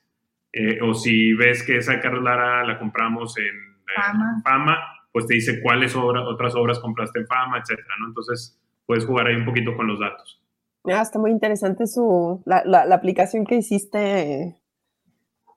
[0.56, 4.78] eh, o si ves que esa Carlos Lara la compramos en Fama,
[5.12, 8.08] pues te dice cuáles otras obras compraste en Fama, etcétera, ¿no?
[8.08, 10.40] Entonces puedes jugar ahí un poquito con los datos.
[10.84, 14.60] Ah, está muy interesante su, la, la, aplicación que hiciste,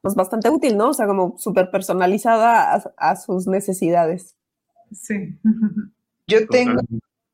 [0.02, 0.90] pues bastante útil, ¿no?
[0.90, 4.37] O sea, como súper personalizada a, a, sus necesidades.
[4.92, 5.38] Sí.
[6.28, 6.82] Yo tengo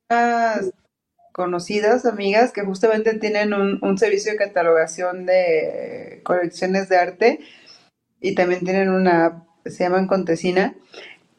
[0.10, 0.72] unas
[1.34, 7.40] conocidas, amigas, que justamente tienen un, servicio de catalogación de colecciones de arte
[8.22, 10.76] y también tienen una, se llaman Contesina,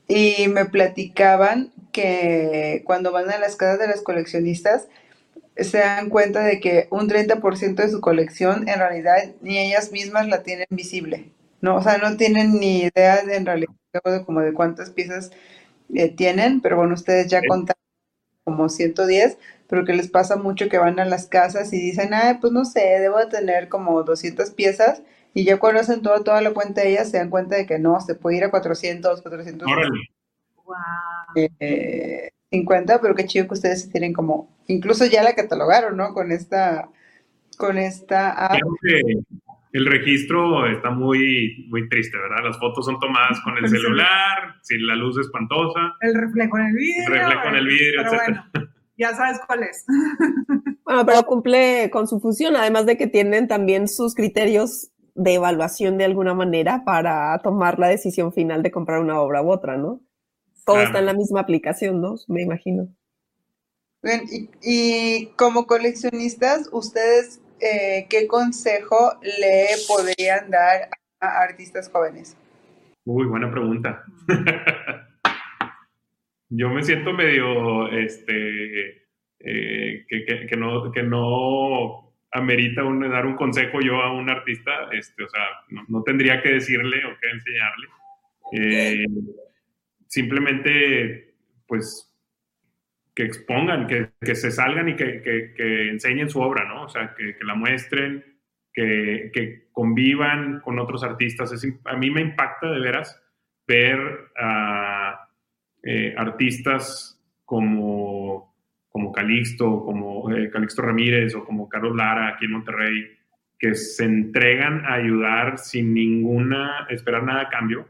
[0.07, 4.88] y me platicaban que cuando van a las casas de las coleccionistas,
[5.57, 10.27] se dan cuenta de que un 30% de su colección en realidad ni ellas mismas
[10.27, 11.77] la tienen visible, ¿no?
[11.77, 13.70] O sea, no tienen ni idea de, en realidad
[14.05, 15.31] de, como de cuántas piezas
[15.92, 17.81] eh, tienen, pero bueno, ustedes ya contaron
[18.44, 22.38] como 110, pero que les pasa mucho que van a las casas y dicen, ah,
[22.40, 26.40] pues no sé, debo de tener como 200 piezas y ya cuando hacen toda, toda
[26.40, 29.23] la cuenta de ellas se dan cuenta de que no, se puede ir a 400,
[29.23, 29.68] 400.
[30.64, 30.75] Wow.
[31.37, 36.14] Eh, 50, pero qué chido que ustedes tienen como, incluso ya la catalogaron, ¿no?
[36.14, 36.88] Con esta,
[37.59, 38.31] con esta
[39.74, 42.44] el registro está muy, muy triste, ¿verdad?
[42.44, 45.94] Las fotos son tomadas con el celular, sin la luz espantosa.
[46.00, 47.06] El reflejo en el vidrio.
[47.06, 49.84] El reflejo en el vidrio, etc ya sabes cuál es.
[50.84, 55.96] Bueno, pero cumple con su función, además de que tienen también sus criterios de evaluación
[55.96, 60.02] de alguna manera para tomar la decisión final de comprar una obra u otra, ¿no?
[60.66, 62.16] Todo está en la misma aplicación, ¿no?
[62.28, 62.88] Me imagino.
[64.02, 64.24] Bien,
[64.62, 70.90] y, como coleccionistas, ¿ustedes eh, qué consejo le podrían dar
[71.21, 72.37] a artistas jóvenes?
[73.04, 74.04] Uy, buena pregunta.
[76.50, 79.06] yo me siento medio, este,
[79.40, 85.29] eh, que, no, que no amerita dar un consejo yo a un artista, este, o
[85.29, 85.42] sea,
[85.88, 87.87] no, tendría que decirle o que enseñarle.
[88.52, 89.06] Eh,
[90.06, 91.35] simplemente,
[91.67, 92.13] pues,
[93.15, 96.85] que expongan, que, se salgan y que, enseñen su obra, ¿no?
[96.85, 98.25] O sea, que, la muestren,
[98.73, 101.52] que, convivan con otros artistas.
[101.85, 103.21] a mí me impacta de veras
[103.67, 103.98] ver
[104.37, 105.29] a
[105.83, 108.54] eh, artistas como,
[108.88, 113.10] como Calixto, como eh, Calixto Ramírez o como Carlos Lara aquí en Monterrey,
[113.58, 117.88] que se entregan a ayudar sin ninguna, esperar nada a cambio,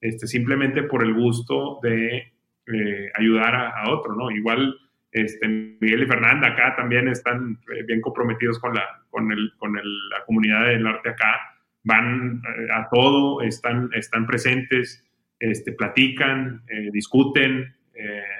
[0.00, 2.32] este, simplemente por el gusto de
[2.72, 4.30] eh, ayudar a, otro, ¿no?
[4.30, 4.76] Igual
[5.12, 9.74] este, Miguel y Fernanda acá también están eh, bien comprometidos con la, con el, con
[9.74, 15.04] la comunidad del arte acá, van eh, a todo, están, están presentes,
[15.38, 16.62] este, platican,
[16.92, 17.74] discuten,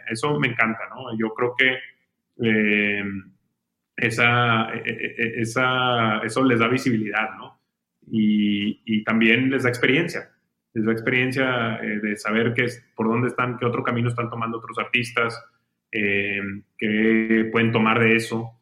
[0.09, 1.16] eso me encanta, ¿no?
[1.18, 1.79] Yo creo que
[3.97, 7.61] esa, esa, eso les da visibilidad, ¿no?
[8.11, 10.31] Y, y también les da experiencia
[10.79, 14.31] les da experiencia eh, de saber qué es, por dónde están, qué otro camino están
[14.31, 15.45] tomando otros artistas,
[15.91, 16.41] eh,
[16.76, 18.53] qué pueden tomar de eso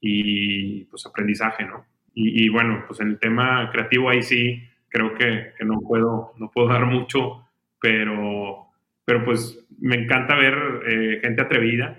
[0.00, 1.84] y pues aprendizaje, ¿no?
[2.20, 6.50] Y, bueno, pues en el tema creativo ahí sí creo que, que, no, puedo, no
[6.50, 7.46] puedo dar mucho,
[7.80, 8.66] pero,
[9.04, 11.96] pero pues me encanta ver eh, gente atrevida,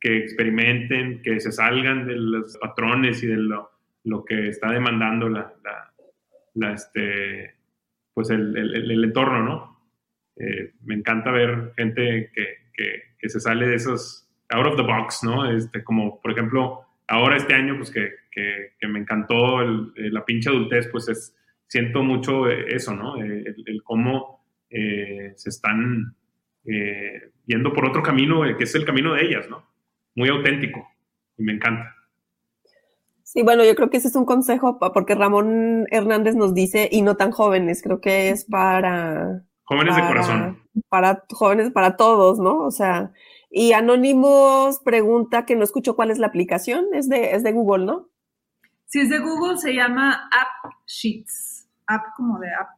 [0.00, 3.70] que experimenten, que se salgan de los patrones y de lo,
[4.02, 5.92] lo que está demandando la, la,
[6.54, 7.54] la este,
[8.14, 9.80] pues el, el, entorno, ¿no?
[10.36, 12.46] Eh, me encanta ver gente que,
[13.18, 15.50] que, se sale de esos out of the box, ¿no?
[15.50, 20.88] Este, como por ejemplo, ahora este año, pues que, que me encantó la pinche adultez,
[20.88, 21.36] pues es,
[21.70, 23.16] siento mucho eso, ¿no?
[23.16, 26.16] El, cómo eh, se están
[26.64, 29.64] eh, yendo por otro camino, que es el camino de ellas, ¿no?
[30.16, 30.86] Muy auténtico
[31.38, 31.96] y me encanta.
[33.32, 37.02] Sí, bueno, yo creo que ese es un consejo porque Ramón Hernández nos dice, y
[37.02, 39.44] no tan jóvenes, creo que es para...
[39.62, 40.64] Jóvenes de corazón.
[40.88, 42.58] Para jóvenes, para todos, ¿no?
[42.58, 43.12] O sea,
[43.48, 47.86] y Anónimos pregunta que no escucho cuál es la aplicación, es de, es de Google,
[47.86, 48.08] ¿no?
[48.86, 52.70] Si es de Google, se llama App Sheets, app como de app.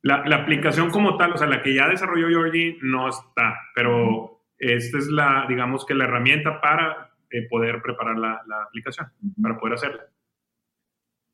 [0.00, 4.40] La, la aplicación como tal, o sea, la que ya desarrolló Georgie no está, pero
[4.56, 9.08] esta es la, digamos que la herramienta para eh, poder preparar la, aplicación
[9.40, 10.02] para poder hacerla.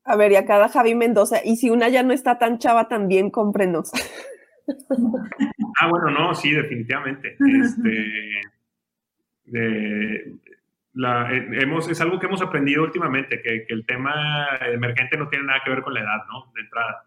[0.05, 2.87] A ver, y acá da Javi Mendoza, y si una ya no está tan chava,
[2.87, 3.91] también cómprenos.
[5.79, 7.35] ah, bueno, no, sí, definitivamente.
[9.45, 10.39] Este,
[10.93, 15.45] la, eh, hemos, es algo que hemos aprendido últimamente, que, el tema emergente no tiene
[15.45, 16.51] nada que ver con la edad, ¿no?
[16.53, 17.05] De entrada.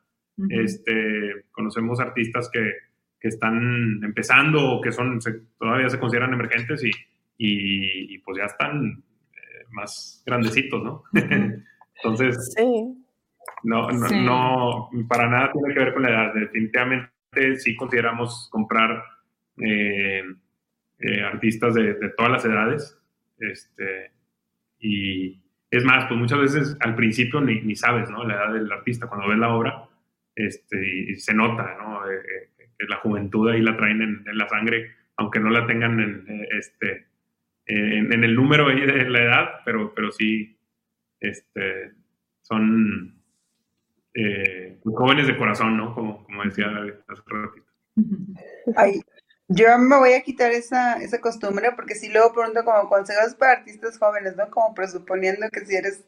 [0.50, 2.72] este, conocemos artistas que,
[3.20, 5.18] que, están empezando o que son,
[5.58, 6.90] todavía se consideran emergentes y,
[7.44, 11.02] y, pues ya están eh, más grandecitos, ¿no?
[11.96, 12.54] Entonces,
[13.64, 16.34] no, no, no, para nada tiene que ver con la edad.
[16.34, 17.10] Definitivamente
[17.56, 19.02] sí consideramos comprar
[19.58, 20.22] eh,
[20.98, 22.98] eh, artistas de, todas las edades.
[23.38, 24.12] Este,
[24.78, 28.24] y es más, pues muchas veces al principio ni, ni sabes, ¿no?
[28.24, 29.08] La edad del artista.
[29.08, 29.88] Cuando ves la obra,
[30.34, 32.00] este, y se nota, ¿no?
[32.78, 36.46] que la juventud ahí la traen en, en, la sangre, aunque no la tengan en,
[36.50, 37.11] este,
[37.66, 40.58] en, el número de la edad, pero, pero sí
[41.20, 41.92] este,
[42.42, 43.22] son
[44.14, 45.94] eh, jóvenes de corazón, ¿no?
[45.94, 46.66] Como, como decía
[47.08, 47.66] hace ratito.
[48.76, 49.00] Ay,
[49.48, 53.52] yo me voy a quitar esa, esa costumbre porque si luego pregunto como consejos para
[53.52, 54.50] artistas jóvenes, ¿no?
[54.50, 56.04] Como presuponiendo que si eres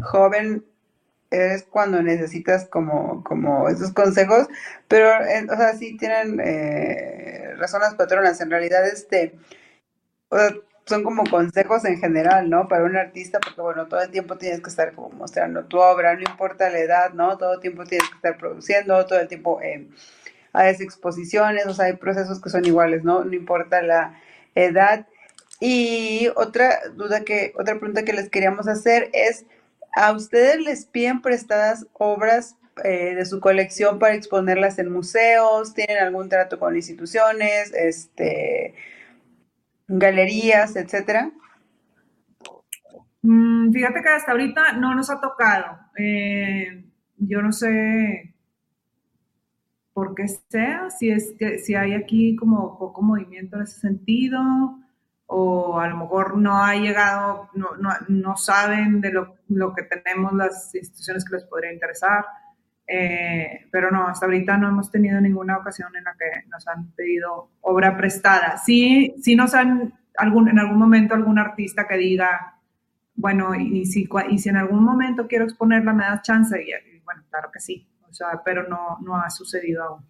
[0.00, 0.64] joven
[1.30, 4.48] es cuando necesitas como, como esos consejos,
[4.86, 8.40] pero, eh, o sea, sí tienen eh, razones patronas.
[8.40, 9.34] En realidad, este,
[10.28, 10.54] o sea,
[10.86, 12.68] son como consejos en general, ¿no?
[12.68, 16.14] Para un artista, porque bueno, todo el tiempo tienes que estar como mostrando tu obra,
[16.14, 17.38] no importa la edad, ¿no?
[17.38, 19.86] Todo el tiempo tienes que estar produciendo, todo el tiempo eh,
[20.52, 23.24] hay exposiciones, o sea, hay procesos que son iguales, ¿no?
[23.24, 24.20] No importa la
[24.54, 25.06] edad.
[25.60, 29.46] Y otra duda que, otra pregunta que les queríamos hacer es,
[29.94, 35.74] ¿a ustedes les piden prestadas obras eh, de su colección para exponerlas en museos?
[35.74, 37.72] ¿Tienen algún trato con instituciones?
[37.72, 38.74] Este
[39.88, 41.32] galerías, etcétera?
[43.22, 45.78] Mm, fíjate que hasta ahorita no nos ha tocado.
[45.96, 46.84] Eh,
[47.18, 48.34] yo no sé
[49.92, 54.40] por qué sea, si es que si hay aquí como poco movimiento en ese sentido,
[55.26, 57.68] o a lo mejor no ha llegado, no,
[58.08, 62.24] no, saben de lo, lo, que tenemos las instituciones que les podría interesar.
[62.94, 66.92] Eh, pero no, hasta ahorita no hemos tenido ninguna ocasión en la que nos han
[66.92, 68.58] pedido obra prestada.
[68.58, 72.58] Sí, sí nos han, algún, en algún momento algún artista que diga,
[73.14, 76.62] bueno, y, si, y si en algún momento quiero exponerla, me das chance.
[76.62, 80.04] Y, bueno, claro que sí, o sea, pero no, no ha sucedido aún.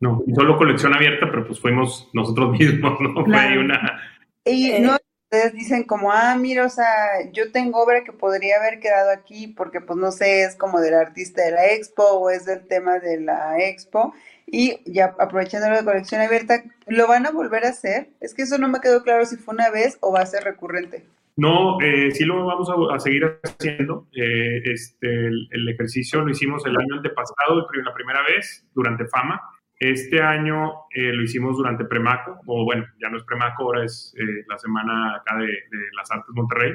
[0.00, 3.24] No, solo colección abierta, pero pues fuimos nosotros mismos, ¿no?
[3.26, 4.00] Fue una...
[4.46, 4.96] Y no
[5.32, 9.46] ustedes dicen como, ah, mira, o sea, yo tengo obra que podría haber quedado aquí
[9.46, 12.98] porque pues no sé, es como del artista de la expo o es del tema
[12.98, 14.12] de la expo
[14.46, 18.10] y ya aprovechando la colección abierta, ¿lo van a volver a hacer?
[18.20, 20.44] Es que eso no me quedó claro si fue una vez o va a ser
[20.44, 21.06] recurrente.
[21.36, 24.06] No, eh, sí lo vamos a, seguir haciendo.
[24.14, 29.40] Eh, este, el, ejercicio lo hicimos el año antepasado, la primera vez, durante Fama.
[29.82, 34.14] Este año eh, lo hicimos durante Premaco, o bueno, ya no es Premaco, ahora es
[34.16, 35.48] eh, la semana acá de,
[35.96, 36.72] las Artes Monterrey,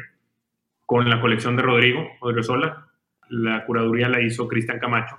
[0.86, 2.86] con la colección de Rodrigo, Rodrigo Sola.
[3.30, 5.18] La curaduría la hizo Cristian Camacho.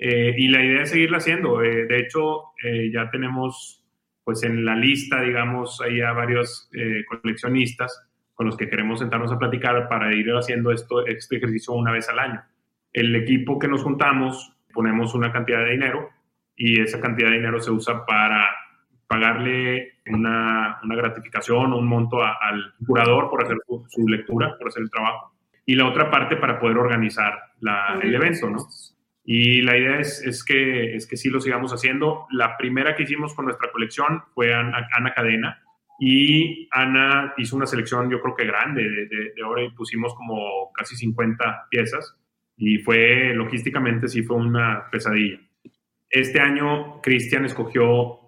[0.00, 1.58] Eh, y la idea es seguirla haciendo.
[1.58, 2.54] de hecho,
[2.92, 3.84] ya tenemos
[4.24, 6.68] pues en la lista, digamos, ahí a varios
[7.08, 11.92] coleccionistas con los que queremos sentarnos a platicar para ir haciendo esto, este ejercicio una
[11.92, 12.42] vez al año.
[12.92, 16.17] El equipo que nos juntamos, ponemos una cantidad de dinero
[16.58, 18.44] y esa cantidad de dinero se usa para
[19.06, 23.56] pagarle una, una gratificación o un monto al curador por hacer
[23.88, 25.32] su, lectura, por hacer el trabajo,
[25.64, 28.66] y la otra parte para poder organizar la, el evento, ¿no?
[29.24, 32.26] Y la idea es, es, que, es que sí lo sigamos haciendo.
[32.30, 35.62] La primera que hicimos con nuestra colección fue Ana, Cadena,
[36.00, 40.14] y Ana hizo una selección, yo creo que grande, de, de, de ahora y pusimos
[40.14, 42.16] como casi 50 piezas,
[42.56, 45.38] y fue, logísticamente, sí fue una pesadilla
[46.10, 48.20] este año Cristian escogió,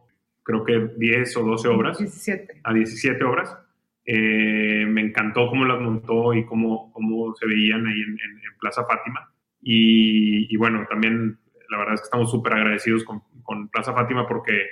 [0.43, 1.99] creo que 10 o 12 obras.
[1.99, 2.61] 17.
[2.65, 3.57] A 17 obras.
[4.05, 8.19] Eh, me encantó cómo las montó y cómo, cómo se veían ahí en,
[8.59, 9.33] Plaza Fátima.
[9.63, 11.39] Y, bueno, también
[11.71, 14.67] la verdad es que estamos súper agradecidos con, con, Plaza Fátima porque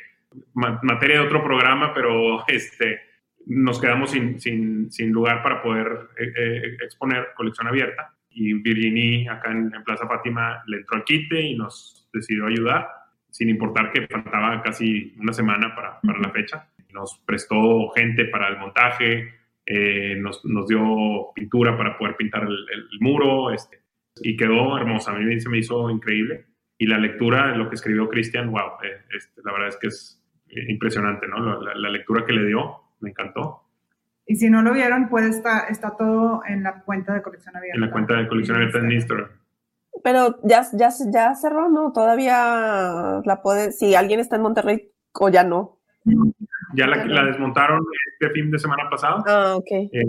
[0.54, 3.00] materia de otro programa, pero este,
[3.46, 5.86] nos quedamos sin, sin, sin lugar para poder
[6.18, 8.14] eh, eh, exponer colección abierta.
[8.28, 12.97] Y Virginie acá en, en Plaza Fátima le entró al quite y nos decidió ayudar
[13.30, 16.68] sin importar que faltaba casi una semana para, para la fecha.
[16.92, 19.34] Nos prestó gente para el montaje,
[19.66, 23.82] eh, nos, nos, dio pintura para poder pintar el, muro, este,
[24.22, 25.12] y quedó hermosa.
[25.12, 26.46] A mí se me hizo increíble.
[26.78, 30.18] Y la lectura, lo que escribió Cristian, wow, eh, este, la verdad es que es
[30.68, 31.60] impresionante, ¿no?
[31.60, 33.62] La, lectura que le dio, me encantó.
[34.26, 37.76] Y si no lo vieron, puede estar, está todo en la cuenta de colección abierta.
[37.76, 39.28] En la cuenta de colección abierta en Instagram.
[40.02, 41.92] Pero ya, ya, ya cerró, ¿no?
[41.92, 45.78] Todavía la puede, si alguien está en Monterrey o ya no.
[46.74, 47.80] Ya la, la desmontaron
[48.12, 49.24] este fin de semana pasado.
[49.26, 49.70] Ah, ok.
[49.70, 50.04] Eh,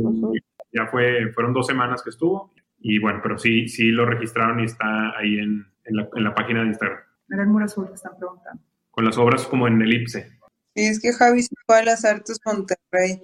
[0.71, 2.53] ya fue, fueron dos semanas que estuvo.
[2.79, 6.33] Y bueno, pero sí, sí lo registraron y está ahí en, en, la, en la,
[6.33, 6.99] página de Instagram.
[7.29, 8.61] Era el muro azul que están preguntando.
[8.91, 10.39] Con las obras como en elipse.
[10.75, 13.21] Sí, es que Javi se fue a las Artes Monterrey.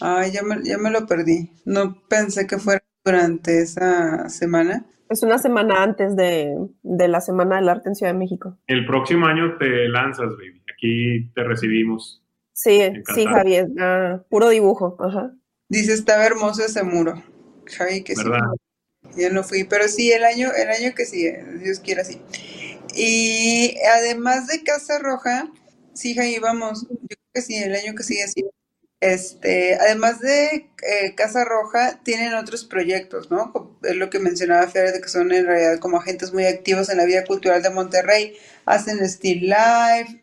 [0.00, 1.52] Ay, ya me, ya me lo perdí.
[1.64, 4.84] No pensé que fuera durante esa semana.
[5.08, 8.58] Es una semana antes de, la Semana del Arte en Ciudad de México.
[8.66, 10.62] El próximo año te lanzas, baby.
[10.72, 12.22] Aquí te recibimos.
[12.52, 12.80] Sí,
[13.14, 13.68] sí, Javier.
[13.78, 14.96] Ah, puro dibujo.
[14.98, 15.32] Ajá.
[15.68, 17.22] Dice, estaba hermoso ese muro.
[17.66, 18.40] Javi, que ¿verdad?
[19.12, 19.20] sí.
[19.20, 22.20] Ya no fui, pero sí, el año, el año que sigue, Dios quiera, sí.
[22.94, 25.48] Y además de Casa Roja,
[25.94, 26.88] sí, Javi, vamos.
[26.88, 28.44] Yo creo que sí, el año que sigue, sí.
[29.06, 33.78] Este, además de eh, Casa Roja, tienen otros proyectos, ¿no?
[33.82, 36.96] Es lo que mencionaba Fer, de que son en realidad como agentes muy activos en
[36.96, 38.34] la vida cultural de Monterrey.
[38.64, 40.20] Hacen Still Life,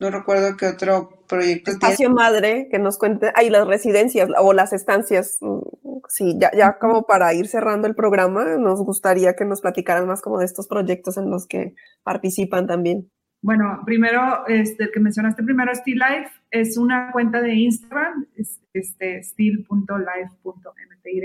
[0.00, 4.72] no recuerdo qué otro proyecto Espacio Madre, que nos cuente, hay las residencias o las
[4.72, 5.38] estancias.
[5.40, 5.60] Mm,
[6.08, 10.22] sí, ya, ya como para ir cerrando el programa, nos gustaría que nos platicaran más
[10.22, 13.10] como de estos proyectos en los que participan también.
[13.42, 18.26] Bueno, primero, este, el que mencionaste primero, Still Life, es una cuenta de Instagram,
[18.72, 21.22] este, still.life.mty.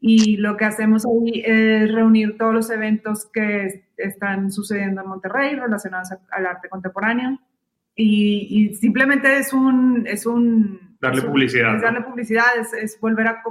[0.00, 5.54] Y lo que hacemos ahí es reunir todos los eventos que están sucediendo en Monterrey
[5.54, 7.38] relacionados al arte contemporáneo.
[7.96, 10.06] Y, simplemente es un...
[10.06, 11.76] Es un darle publicidad.
[11.76, 12.44] Es darle publicidad,
[12.80, 13.42] es, volver a,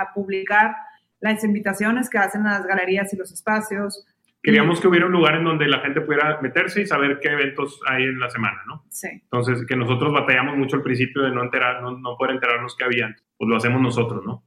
[0.00, 0.74] a publicar
[1.20, 4.06] las invitaciones que hacen las galerías y los espacios,
[4.46, 7.80] Queríamos que hubiera un lugar en donde la gente pudiera meterse y saber qué eventos
[7.88, 8.84] hay en la semana, ¿no?
[8.90, 9.08] Sí.
[9.10, 12.84] Entonces, que nosotros batallamos mucho al principio de no, enterar, no, no poder enterarnos qué
[12.84, 14.44] había, pues lo hacemos nosotros, ¿no?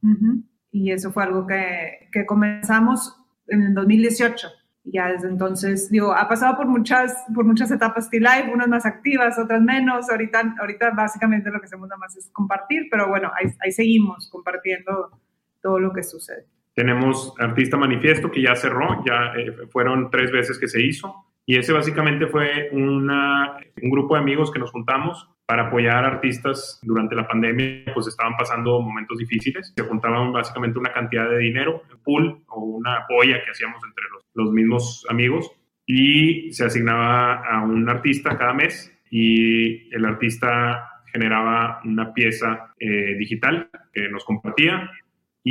[0.71, 3.13] Y eso fue algo que, que comenzamos
[3.47, 4.47] en el 2018.
[4.85, 8.85] Y ya desde entonces, digo, ha pasado por muchas, por muchas etapas Life, unas más
[8.85, 10.09] activas, otras menos.
[10.09, 14.29] Ahorita, ahorita básicamente lo que hacemos nada más es compartir, pero bueno, ahí, ahí seguimos
[14.31, 15.19] compartiendo
[15.61, 16.45] todo lo que sucede.
[16.73, 21.13] Tenemos Artista Manifiesto que ya cerró, ya eh, fueron tres veces que se hizo.
[21.45, 26.09] Y ese básicamente fue una, un grupo de amigos que nos juntamos para apoyar a
[26.09, 29.73] artistas durante la pandemia, pues estaban pasando momentos difíciles.
[29.75, 34.05] Se juntaban básicamente una cantidad de dinero, un pool o una polla que hacíamos entre
[34.13, 35.51] los, los mismos amigos
[35.91, 43.15] y se asignaba a un artista cada mes y el artista generaba una pieza eh,
[43.17, 44.91] digital que nos compartía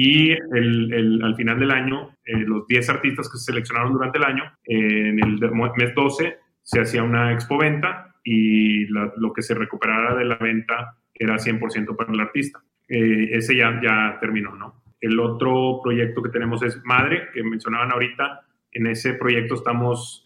[0.01, 4.24] y el, al final del año, eh, los 10 artistas que se seleccionaron durante el
[4.24, 5.40] año, eh, en el
[5.76, 11.36] mes 12 se hacía una expo-venta y lo que se recuperara de la venta era
[11.36, 12.61] 100% para el artista.
[12.88, 14.84] Eh, ese ya, ya terminó, ¿no?
[15.01, 18.42] El otro proyecto que tenemos es Madre, que mencionaban ahorita.
[18.70, 20.24] En ese proyecto estamos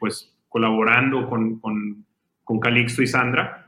[0.00, 2.04] pues colaborando con, con
[2.44, 3.63] con Calixto y Sandra.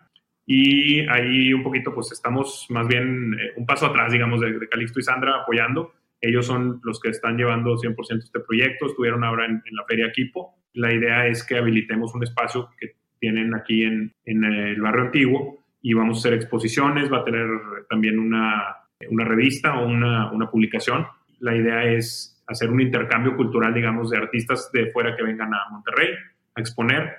[0.47, 4.69] Y ahí un poquito, pues estamos más bien eh, un paso atrás, digamos, de, de,
[4.69, 5.93] Calixto y Sandra apoyando.
[6.21, 10.07] Ellos son los que están llevando 100% este proyecto, estuvieron ahora en, en, la Feria
[10.07, 10.55] Equipo.
[10.75, 15.65] La idea es que habilitemos un espacio que tienen aquí en, en el barrio antiguo
[15.83, 17.49] y vamos a hacer exposiciones, va a tener
[17.89, 18.77] también una,
[19.11, 21.07] una revista o una, una publicación.
[21.41, 25.69] La idea es hacer un intercambio cultural, digamos, de artistas de fuera que vengan a
[25.71, 26.11] Monterrey
[26.55, 27.17] a exponer,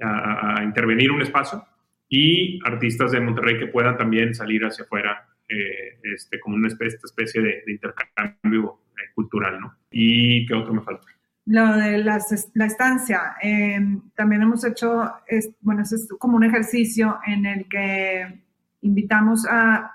[0.00, 1.64] a, a intervenir un espacio
[2.08, 6.98] y artistas de Monterrey que puedan también salir hacia afuera eh, este, como una especie,
[7.02, 9.74] especie de, de intercambio eh, cultural, ¿no?
[9.90, 11.06] ¿Y qué otro me falta?
[11.46, 13.36] Lo de las, la estancia.
[13.42, 13.80] Eh,
[14.14, 18.42] también hemos hecho, es, bueno, es como un ejercicio en el que
[18.82, 19.94] invitamos a,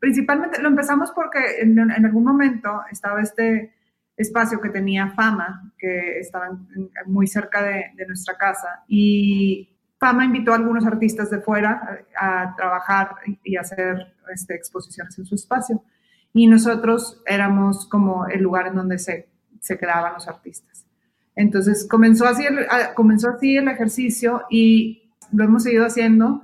[0.00, 3.74] principalmente lo empezamos porque en, en algún momento estaba este
[4.16, 6.58] espacio que tenía Fama, que estaba
[7.04, 8.82] muy cerca de, de, nuestra casa.
[8.88, 15.18] Y Fama invitó a algunos artistas de fuera a, a trabajar y hacer este, exposiciones
[15.18, 15.82] en su espacio.
[16.32, 19.28] Y nosotros éramos como el lugar en donde se,
[19.60, 20.86] se quedaban los artistas.
[21.34, 26.42] Entonces comenzó así, el, comenzó así el ejercicio y lo hemos seguido haciendo.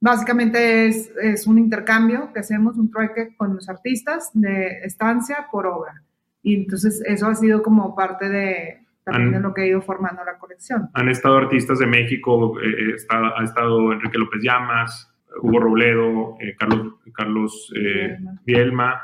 [0.00, 5.66] Básicamente es, es un intercambio que hacemos, un trueque con los artistas de estancia por
[5.66, 6.02] obra.
[6.42, 9.82] Y entonces eso ha sido como parte de, también han, de lo que ha ido
[9.82, 10.88] formando la colección.
[10.94, 16.54] Han estado artistas de México, eh, está, ha estado Enrique López Llamas, Hugo Robledo, eh,
[16.58, 19.02] Carlos, Carlos eh, Bielma,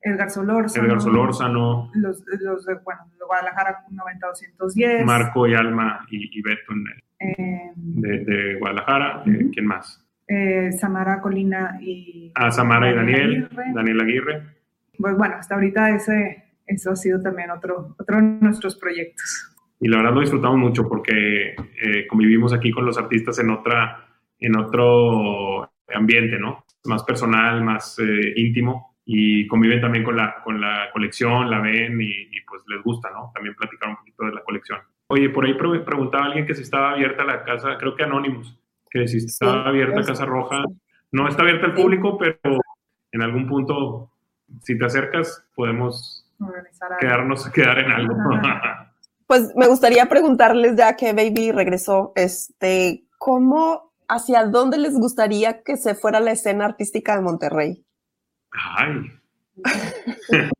[0.00, 6.38] Edgar Solórzano, Edgar Solórzano los, los, de, bueno, de Guadalajara 90-210, Marco y Alma y,
[6.38, 6.72] y Beto
[7.20, 9.50] eh, de, de, Guadalajara, uh -huh.
[9.52, 9.98] ¿quién más?
[10.80, 12.32] Samara Colina y...
[12.34, 13.72] Ah, Samara y Daniel, Aguirre.
[13.74, 14.42] Daniel Aguirre.
[14.98, 19.54] Pues bueno, hasta ahorita ese eso ha sido también otro, otro de nuestros proyectos.
[19.80, 24.06] Y la verdad lo disfrutamos mucho porque eh, convivimos aquí con los artistas en, otra,
[24.38, 26.64] en otro ambiente, ¿no?
[26.84, 32.00] Más personal, más eh, íntimo y conviven también con la, con la colección, la ven
[32.00, 33.32] y, y, pues les gusta, ¿no?
[33.34, 34.78] También platicar un poquito de la colección.
[35.08, 38.58] Oye, por ahí pre preguntaba alguien que si estaba abierta la casa, creo que Anonymous,
[38.88, 40.62] que si estaba sí, abierta es, Casa Roja.
[41.10, 42.38] No está abierta al público, pero
[43.10, 44.10] en algún punto,
[44.62, 46.21] si te acercas, podemos
[47.00, 48.14] quedarnos, quedar en algo.
[49.24, 55.78] Pues me gustaría preguntarles, ya que Baby regresó, este, ¿cómo, hacia dónde les gustaría que
[55.78, 57.82] se fuera la escena artística de Monterrey?
[58.50, 59.10] Ay.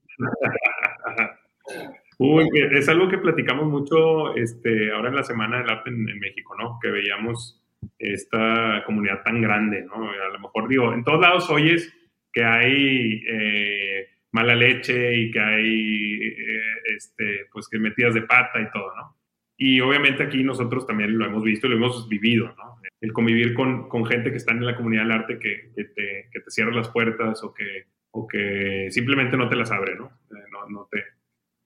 [2.18, 6.18] Uy, es algo que platicamos mucho este, ahora en la Semana del Arte en, en,
[6.18, 6.78] México, ¿no?
[6.80, 7.62] Que veíamos
[7.98, 10.10] esta comunidad tan grande, ¿no?
[10.10, 11.92] A lo mejor digo, en todos lados oyes
[12.32, 16.60] que hay eh, mala leche y que hay, eh,
[16.96, 19.16] este, pues que metidas de pata y todo, ¿no?
[19.56, 22.80] Y obviamente aquí nosotros también lo hemos visto y lo hemos vivido, ¿no?
[23.00, 26.28] El convivir con, con gente que está en la comunidad del arte que, que, te,
[26.32, 30.06] que cierra las puertas o que, o que simplemente no te las abre, ¿no?
[30.30, 31.04] Eh, no, no, te,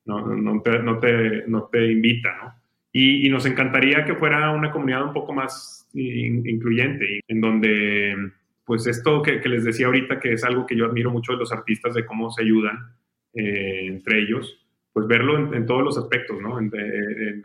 [0.04, 2.54] no, no, te, no, te, no te invita, ¿no?
[2.92, 8.32] Y, y, nos encantaría que fuera una comunidad un poco más in, incluyente, en donde
[8.66, 11.38] pues esto que, que, les decía ahorita, que es algo que yo admiro mucho de
[11.38, 12.96] los artistas, de cómo se ayudan
[13.32, 14.60] eh, entre ellos,
[14.92, 16.58] pues verlo en, todos los aspectos, ¿no?
[16.58, 17.44] En, en,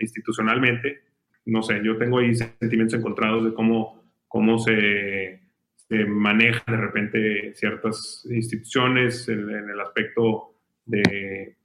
[0.00, 1.02] institucionalmente,
[1.44, 5.40] no sé, yo tengo ahí sentimientos encontrados de cómo, cómo se,
[5.88, 10.54] se maneja de repente ciertas instituciones en, el aspecto
[10.86, 11.56] de,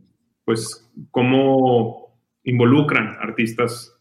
[0.43, 3.95] pues, cómo involucran artistas,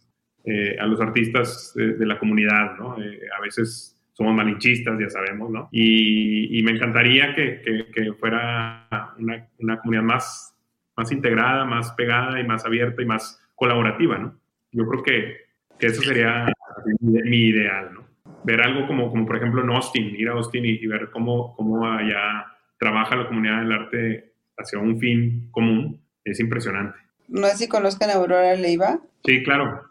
[0.45, 3.01] eh, a los artistas de, la comunidad, ¿no?
[3.01, 5.69] Eh, a veces somos malinchistas, ya sabemos, ¿no?
[5.71, 10.57] Y, y me encantaría que, que, que fuera una, una, comunidad más,
[10.97, 14.35] más integrada, más pegada y más abierta y más colaborativa, ¿no?
[14.73, 15.37] Yo creo que,
[15.79, 16.53] que eso sería
[17.01, 18.09] mi, ideal, ¿no?
[18.43, 21.55] Ver algo como, como, por ejemplo, en Austin, ir a Austin y, y ver cómo,
[21.55, 22.45] cómo allá
[22.77, 26.99] trabaja la comunidad del arte hacia un fin común, es impresionante.
[27.29, 28.99] No sé si conozcan a Aurora Leiva.
[29.23, 29.85] Sí, claro.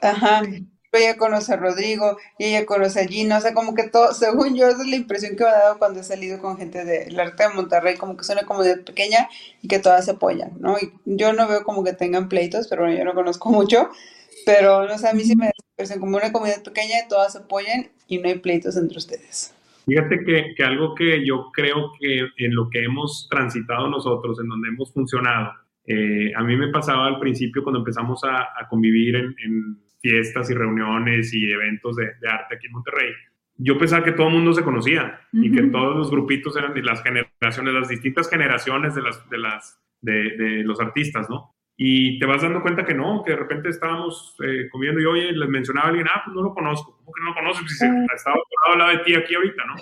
[0.00, 0.40] Ajá
[0.92, 4.56] ella conoce a Rodrigo y ella conoce a Gina, o sea, como que todo, según
[4.56, 7.18] yo, esa es la impresión que me ha dado cuando he salido con gente del
[7.18, 9.28] arte de Monterrey, como que es una comunidad pequeña
[9.62, 10.76] y que todas se apoyan, ¿no?
[10.78, 13.90] Y yo no veo como que tengan pleitos, pero bueno, yo no conozco mucho,
[14.46, 17.32] pero, no sé, a mí sí me da impresión como una comunidad pequeña y todas
[17.32, 19.54] se apoyan y no hay pleitos entre ustedes.
[19.86, 24.48] Fíjate que, que algo que yo creo que en lo que hemos transitado nosotros, en
[24.48, 25.52] donde hemos funcionado,
[25.86, 30.50] eh, a mí me pasaba al principio cuando empezamos a, a convivir en, en fiestas
[30.50, 33.12] y reuniones y eventos de, de, arte aquí en Monterrey,
[33.56, 35.46] yo pensaba que todo el mundo se conocía uh -huh.
[35.46, 39.38] y que todos los grupitos eran de las generaciones, las distintas generaciones de, las, de,
[39.38, 41.54] las, de, de los artistas, ¿no?
[41.80, 45.32] y te vas dando cuenta que no, que de repente estábamos eh, comiendo y oye,
[45.32, 47.62] les mencionaba a alguien, ah, pues no lo conozco, ¿cómo que no lo conoces?
[47.62, 47.86] Pues, si
[48.16, 48.36] estaba
[48.72, 49.74] al lado de ti aquí ahorita, ¿no?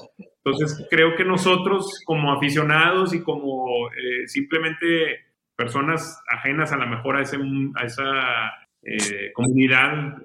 [0.45, 5.25] Entonces, creo que nosotros como aficionados y como eh, simplemente
[5.57, 7.39] personas ajenas a la mejor a, ese,
[7.77, 8.05] a esa
[8.87, 10.17] eh, comunidad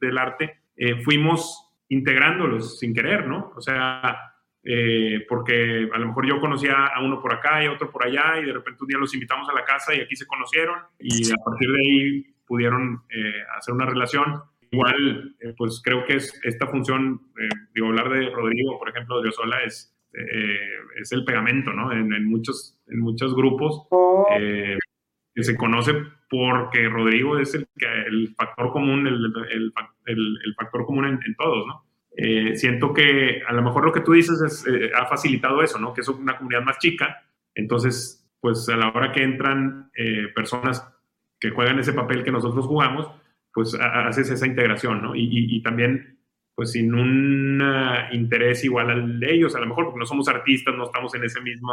[0.00, 0.60] del arte,
[1.04, 3.52] fuimos integrándolos sin querer, ¿no?
[3.56, 4.34] O sea,
[4.68, 8.04] eh, porque a lo mejor yo conocía a uno por acá y a otro por
[8.04, 10.80] allá y de repente un día los invitamos a la casa y aquí se conocieron
[10.98, 14.42] y a partir de ahí pudieron eh, hacer una relación.
[14.72, 17.20] Igual, eh, pues creo que es esta función,
[17.72, 19.96] digo, hablar de Rodrigo, por ejemplo, de Osola, es,
[21.00, 21.92] es el pegamento, ¿no?
[21.92, 23.86] En, muchos, en muchos grupos
[24.36, 25.92] que se conoce
[26.28, 27.68] porque Rodrigo es el,
[28.06, 29.72] el factor común, el, el,
[30.44, 31.86] el factor común en, en todos, ¿no?
[32.18, 35.92] Eh, siento que a lo mejor lo que tú dices eh, ha facilitado eso, ¿no?
[35.92, 37.22] Que es una comunidad más chica.
[37.54, 40.88] Entonces, pues a la hora que entran eh, personas
[41.38, 43.10] que juegan ese papel que nosotros jugamos,
[43.52, 45.12] pues haces esa integración, ¿no?
[45.14, 46.18] Y, también,
[46.54, 47.62] pues sin un
[48.12, 51.24] interés igual al de ellos, a lo mejor porque no somos artistas, no estamos en
[51.24, 51.72] ese mismo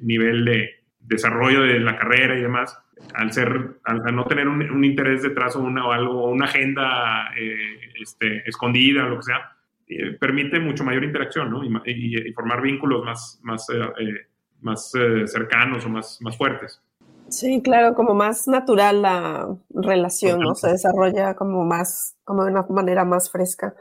[0.00, 0.70] nivel de
[1.00, 2.78] desarrollo de la carrera y demás,
[3.14, 7.56] al ser, al, no tener un, interés detrás o, una, o algo, una agenda eh,
[8.00, 9.56] este, escondida o lo que sea,
[9.88, 11.62] eh, permite mucho mayor interacción, ¿no?
[11.64, 14.26] Y, formar vínculos más, más, eh,
[14.60, 14.92] más
[15.26, 16.80] cercanos o más, más fuertes.
[17.28, 20.54] Sí, claro, como más natural la relación, ¿no?
[20.54, 23.74] Se desarrolla como más, como de una manera más fresca.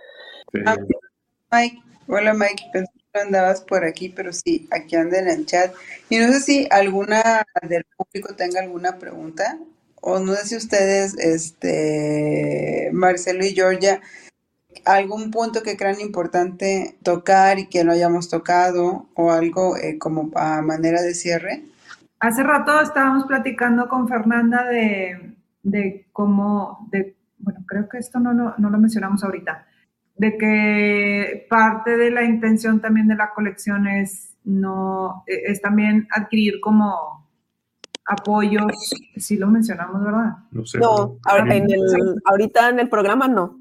[0.65, 0.77] Ah,
[1.51, 2.63] Mike, hola Mike,
[3.13, 5.73] andabas por aquí, pero sí, aquí anda en el chat.
[6.09, 9.57] Y no sé si alguna del público tenga alguna pregunta,
[10.01, 14.01] o no sé si ustedes, este, Marcelo y Georgia,
[14.85, 20.31] algún punto que crean importante tocar y que no hayamos tocado, o algo eh, como
[20.35, 21.63] a manera de cierre.
[22.19, 28.33] Hace rato estábamos platicando con Fernanda de, de cómo, de, bueno, creo que esto no,
[28.33, 29.65] no, no lo mencionamos ahorita,
[30.19, 36.09] de que parte de la intención también de la colección es, no, e, es también
[36.11, 37.25] adquirir como
[38.05, 38.65] apoyos,
[39.15, 40.33] si lo mencionamos, ¿verdad?
[40.51, 41.17] No, sé, no
[42.25, 43.59] ahorita en el programa no.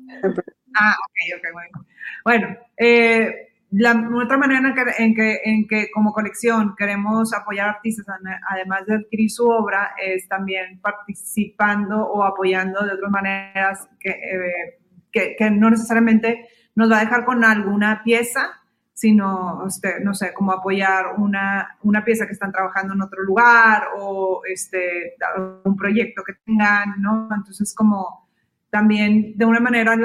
[0.75, 1.87] Ah, ok, ok, bueno.
[2.25, 8.07] Bueno, eh, la otra manera en que, en que, como colección queremos apoyar artistas,
[8.51, 14.78] además de adquirir su obra, es también participando o apoyando de otras maneras que, eh,
[15.37, 18.51] que, no necesariamente nos va a dejar con alguna pieza,
[18.93, 23.89] sino, este, no sé, como apoyar una, una pieza que están trabajando en otro lugar
[23.99, 25.14] o este,
[25.64, 27.29] un proyecto que tengan, ¿no?
[27.35, 28.29] Entonces, como
[28.71, 29.97] también de una manera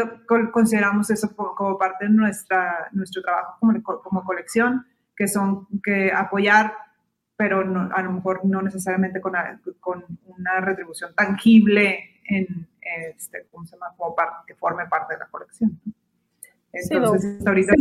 [0.51, 4.85] consideramos eso como, parte de nuestra, nuestro trabajo como, como colección,
[5.15, 6.73] que son que apoyar,
[7.35, 9.33] pero a lo mejor no necesariamente con,
[9.79, 12.67] con una retribución tangible en,
[13.07, 13.93] este, ¿cómo se llama?
[13.97, 15.79] Como parte, que forme parte de la colección.
[16.71, 17.73] Entonces, ahorita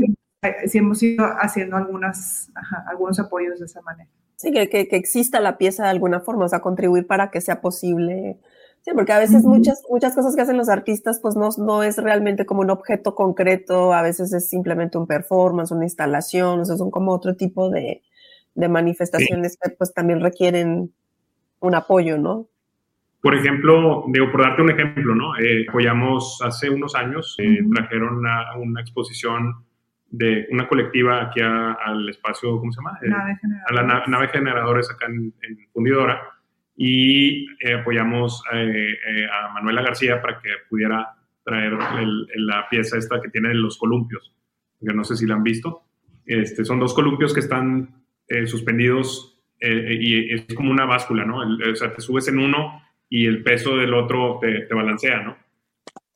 [0.66, 2.50] sí hemos ido haciendo algunas,
[2.86, 4.10] algunos apoyos de esa manera.
[4.36, 7.60] Sí, que, que, exista la pieza de alguna forma, o sea, contribuir para que sea
[7.60, 8.40] posible.
[8.80, 11.96] Sí, porque a veces muchas, muchas cosas que hacen los artistas, pues no, no es
[11.98, 16.76] realmente como un objeto concreto, a veces es simplemente un performance, una instalación, o sea,
[16.76, 18.02] son como otro tipo de,
[18.54, 20.92] de manifestaciones que pues también requieren
[21.60, 22.48] un apoyo, ¿no?
[23.22, 25.38] Por ejemplo, digo, por darte un ejemplo, ¿no?
[25.38, 29.64] Eh, apoyamos hace unos años, eh, trajeron una, una, exposición
[30.10, 32.98] de una colectiva aquí al espacio, ¿cómo se llama?
[33.00, 33.10] Eh,
[33.68, 35.32] a la nave generadores acá en,
[35.72, 36.20] Fundidora
[36.76, 41.14] y apoyamos a Manuela García para que pudiera
[41.44, 41.78] traer
[42.34, 44.34] la pieza esta que tiene los columpios,
[44.84, 45.84] que no sé si la han visto.
[46.26, 48.02] Este, son dos columpios que están
[48.46, 51.38] suspendidos y es como una báscula, ¿no?
[51.38, 52.82] o sea, te subes en uno
[53.12, 55.36] y el peso del otro te, balancea, ¿no?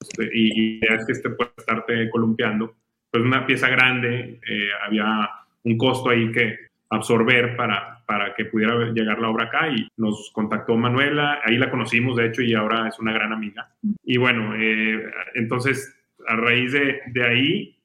[0.01, 2.75] Este, y, es que este puede estarte columpiando.
[3.11, 5.29] Pues una pieza grande, eh, había
[5.65, 6.57] un costo ahí que
[6.89, 11.71] absorber para, para que pudiera llegar la obra acá y nos contactó Manuela, ahí la
[11.71, 13.69] conocimos de hecho y ahora es una gran amiga.
[14.03, 15.95] Y bueno, eh, entonces
[16.27, 17.79] a raíz de, de, ahí,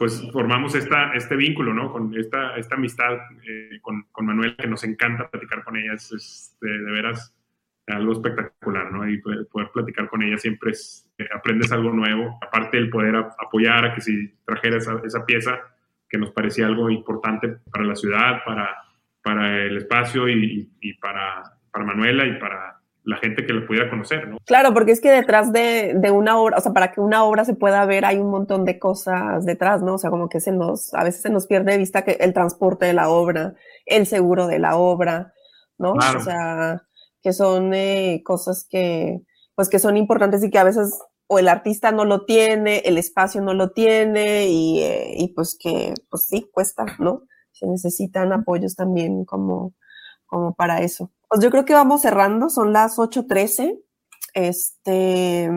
[0.00, 1.92] pues formamos esta, este vínculo, ¿no?
[1.92, 6.56] Con esta, esta amistad eh, con, con, Manuela que nos encanta platicar con ella, es,
[6.60, 7.37] de, de veras
[7.92, 9.08] algo espectacular, ¿no?
[9.08, 13.84] Y poder, platicar con ella siempre es, eh, aprendes algo nuevo, aparte el poder apoyar
[13.84, 15.58] a que si trajera esa, esa, pieza
[16.08, 18.76] que nos parecía algo importante para la ciudad, para,
[19.22, 23.88] para el espacio y, y, para, para Manuela y para la gente que la pudiera
[23.88, 24.38] conocer, ¿no?
[24.44, 27.44] Claro, porque es que detrás de, de, una obra, o sea, para que una obra
[27.44, 29.94] se pueda ver hay un montón de cosas detrás, ¿no?
[29.94, 32.34] O sea, como que se nos, a veces se nos pierde de vista que el
[32.34, 33.54] transporte de la obra,
[33.86, 35.32] el seguro de la obra,
[35.78, 35.92] ¿no?
[35.92, 36.82] O sea,
[37.22, 39.20] que son eh, cosas que,
[39.54, 40.98] pues que son importantes y que a veces
[41.28, 45.56] o el artista no lo tiene, el espacio no lo tiene y, eh, y pues
[45.60, 47.22] que, pues sí, cuesta, ¿no?
[47.52, 49.74] Se necesitan apoyos también como,
[50.26, 51.12] como para eso.
[51.28, 53.78] Pues yo creo que vamos cerrando, son las 8.13.
[54.32, 55.50] Este,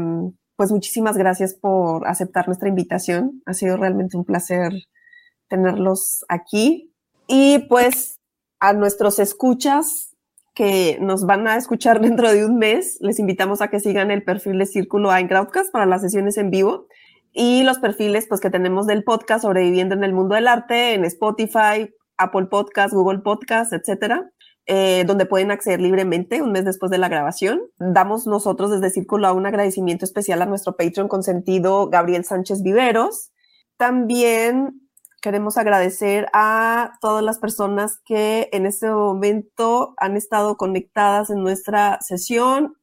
[0.58, 3.42] pues muchísimas gracias por aceptar nuestra invitación.
[3.46, 4.74] Ha sido realmente un placer
[5.48, 6.94] tenerlos aquí.
[7.28, 8.20] Y pues
[8.60, 10.11] a nuestros escuchas
[10.54, 14.24] que nos van a escuchar dentro de un mes, les invitamos a que sigan el
[14.24, 16.88] perfil de Círculo A en Crowdcast para las sesiones en vivo
[17.34, 21.06] y los perfiles pues que tenemos del podcast Sobreviviendo en el Mundo del Arte en
[21.06, 24.30] Spotify, Apple Podcast, Google Podcast, etcétera.
[24.68, 27.62] Eh, donde pueden acceder libremente un mes después de la grabación.
[27.80, 33.32] Damos nosotros desde Círculo A un agradecimiento especial a nuestro Patreon consentido Gabriel Sánchez Viveros.
[33.78, 34.82] También
[35.22, 42.00] queremos agradecer a todas las personas que en este momento han estado conectadas en nuestra
[42.02, 42.76] sesión,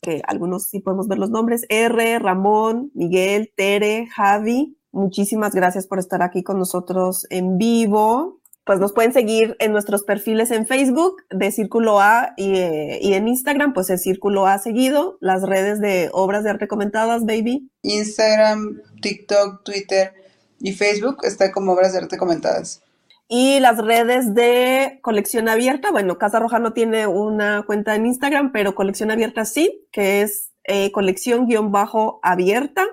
[0.00, 4.76] que algunos sí podemos ver los nombres, R, Ramón, Miguel, Tere, Javi.
[4.90, 10.04] Muchísimas gracias por estar aquí con nosotros en vivo pues nos pueden seguir en nuestros
[10.04, 14.58] perfiles en Facebook de Círculo A y, eh, y, en Instagram, pues es Círculo A
[14.58, 17.68] seguido, las redes de obras de arte comentadas, baby.
[17.82, 20.21] Instagram, TikTok, Twitter
[20.62, 22.82] y Facebook está como obras de arte comentadas.
[23.28, 28.52] Y las redes de Colección Abierta, bueno, Casa Roja no tiene una cuenta en Instagram,
[28.52, 32.86] pero Colección Abierta sí, que es eh, colección-abierta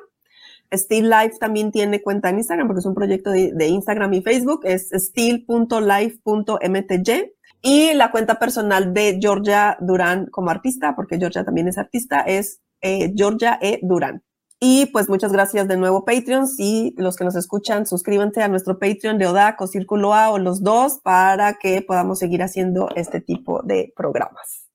[0.73, 4.61] Steel Life también tiene cuenta en Instagram porque es un proyecto de, Instagram y Facebook,
[4.63, 7.31] es steel.life.mtg.
[7.61, 12.61] Y la cuenta personal de Georgia Durán como artista, porque Georgia también es artista, es
[12.81, 13.79] eh, Georgia E.
[13.81, 14.23] Durán.
[14.61, 18.77] Y pues muchas gracias de nuevo Patreons y los que nos escuchan, suscríbanse a nuestro
[18.77, 23.21] Patreon de ODAC o Círculo A o los dos para que podamos seguir haciendo este
[23.21, 24.68] tipo de programas.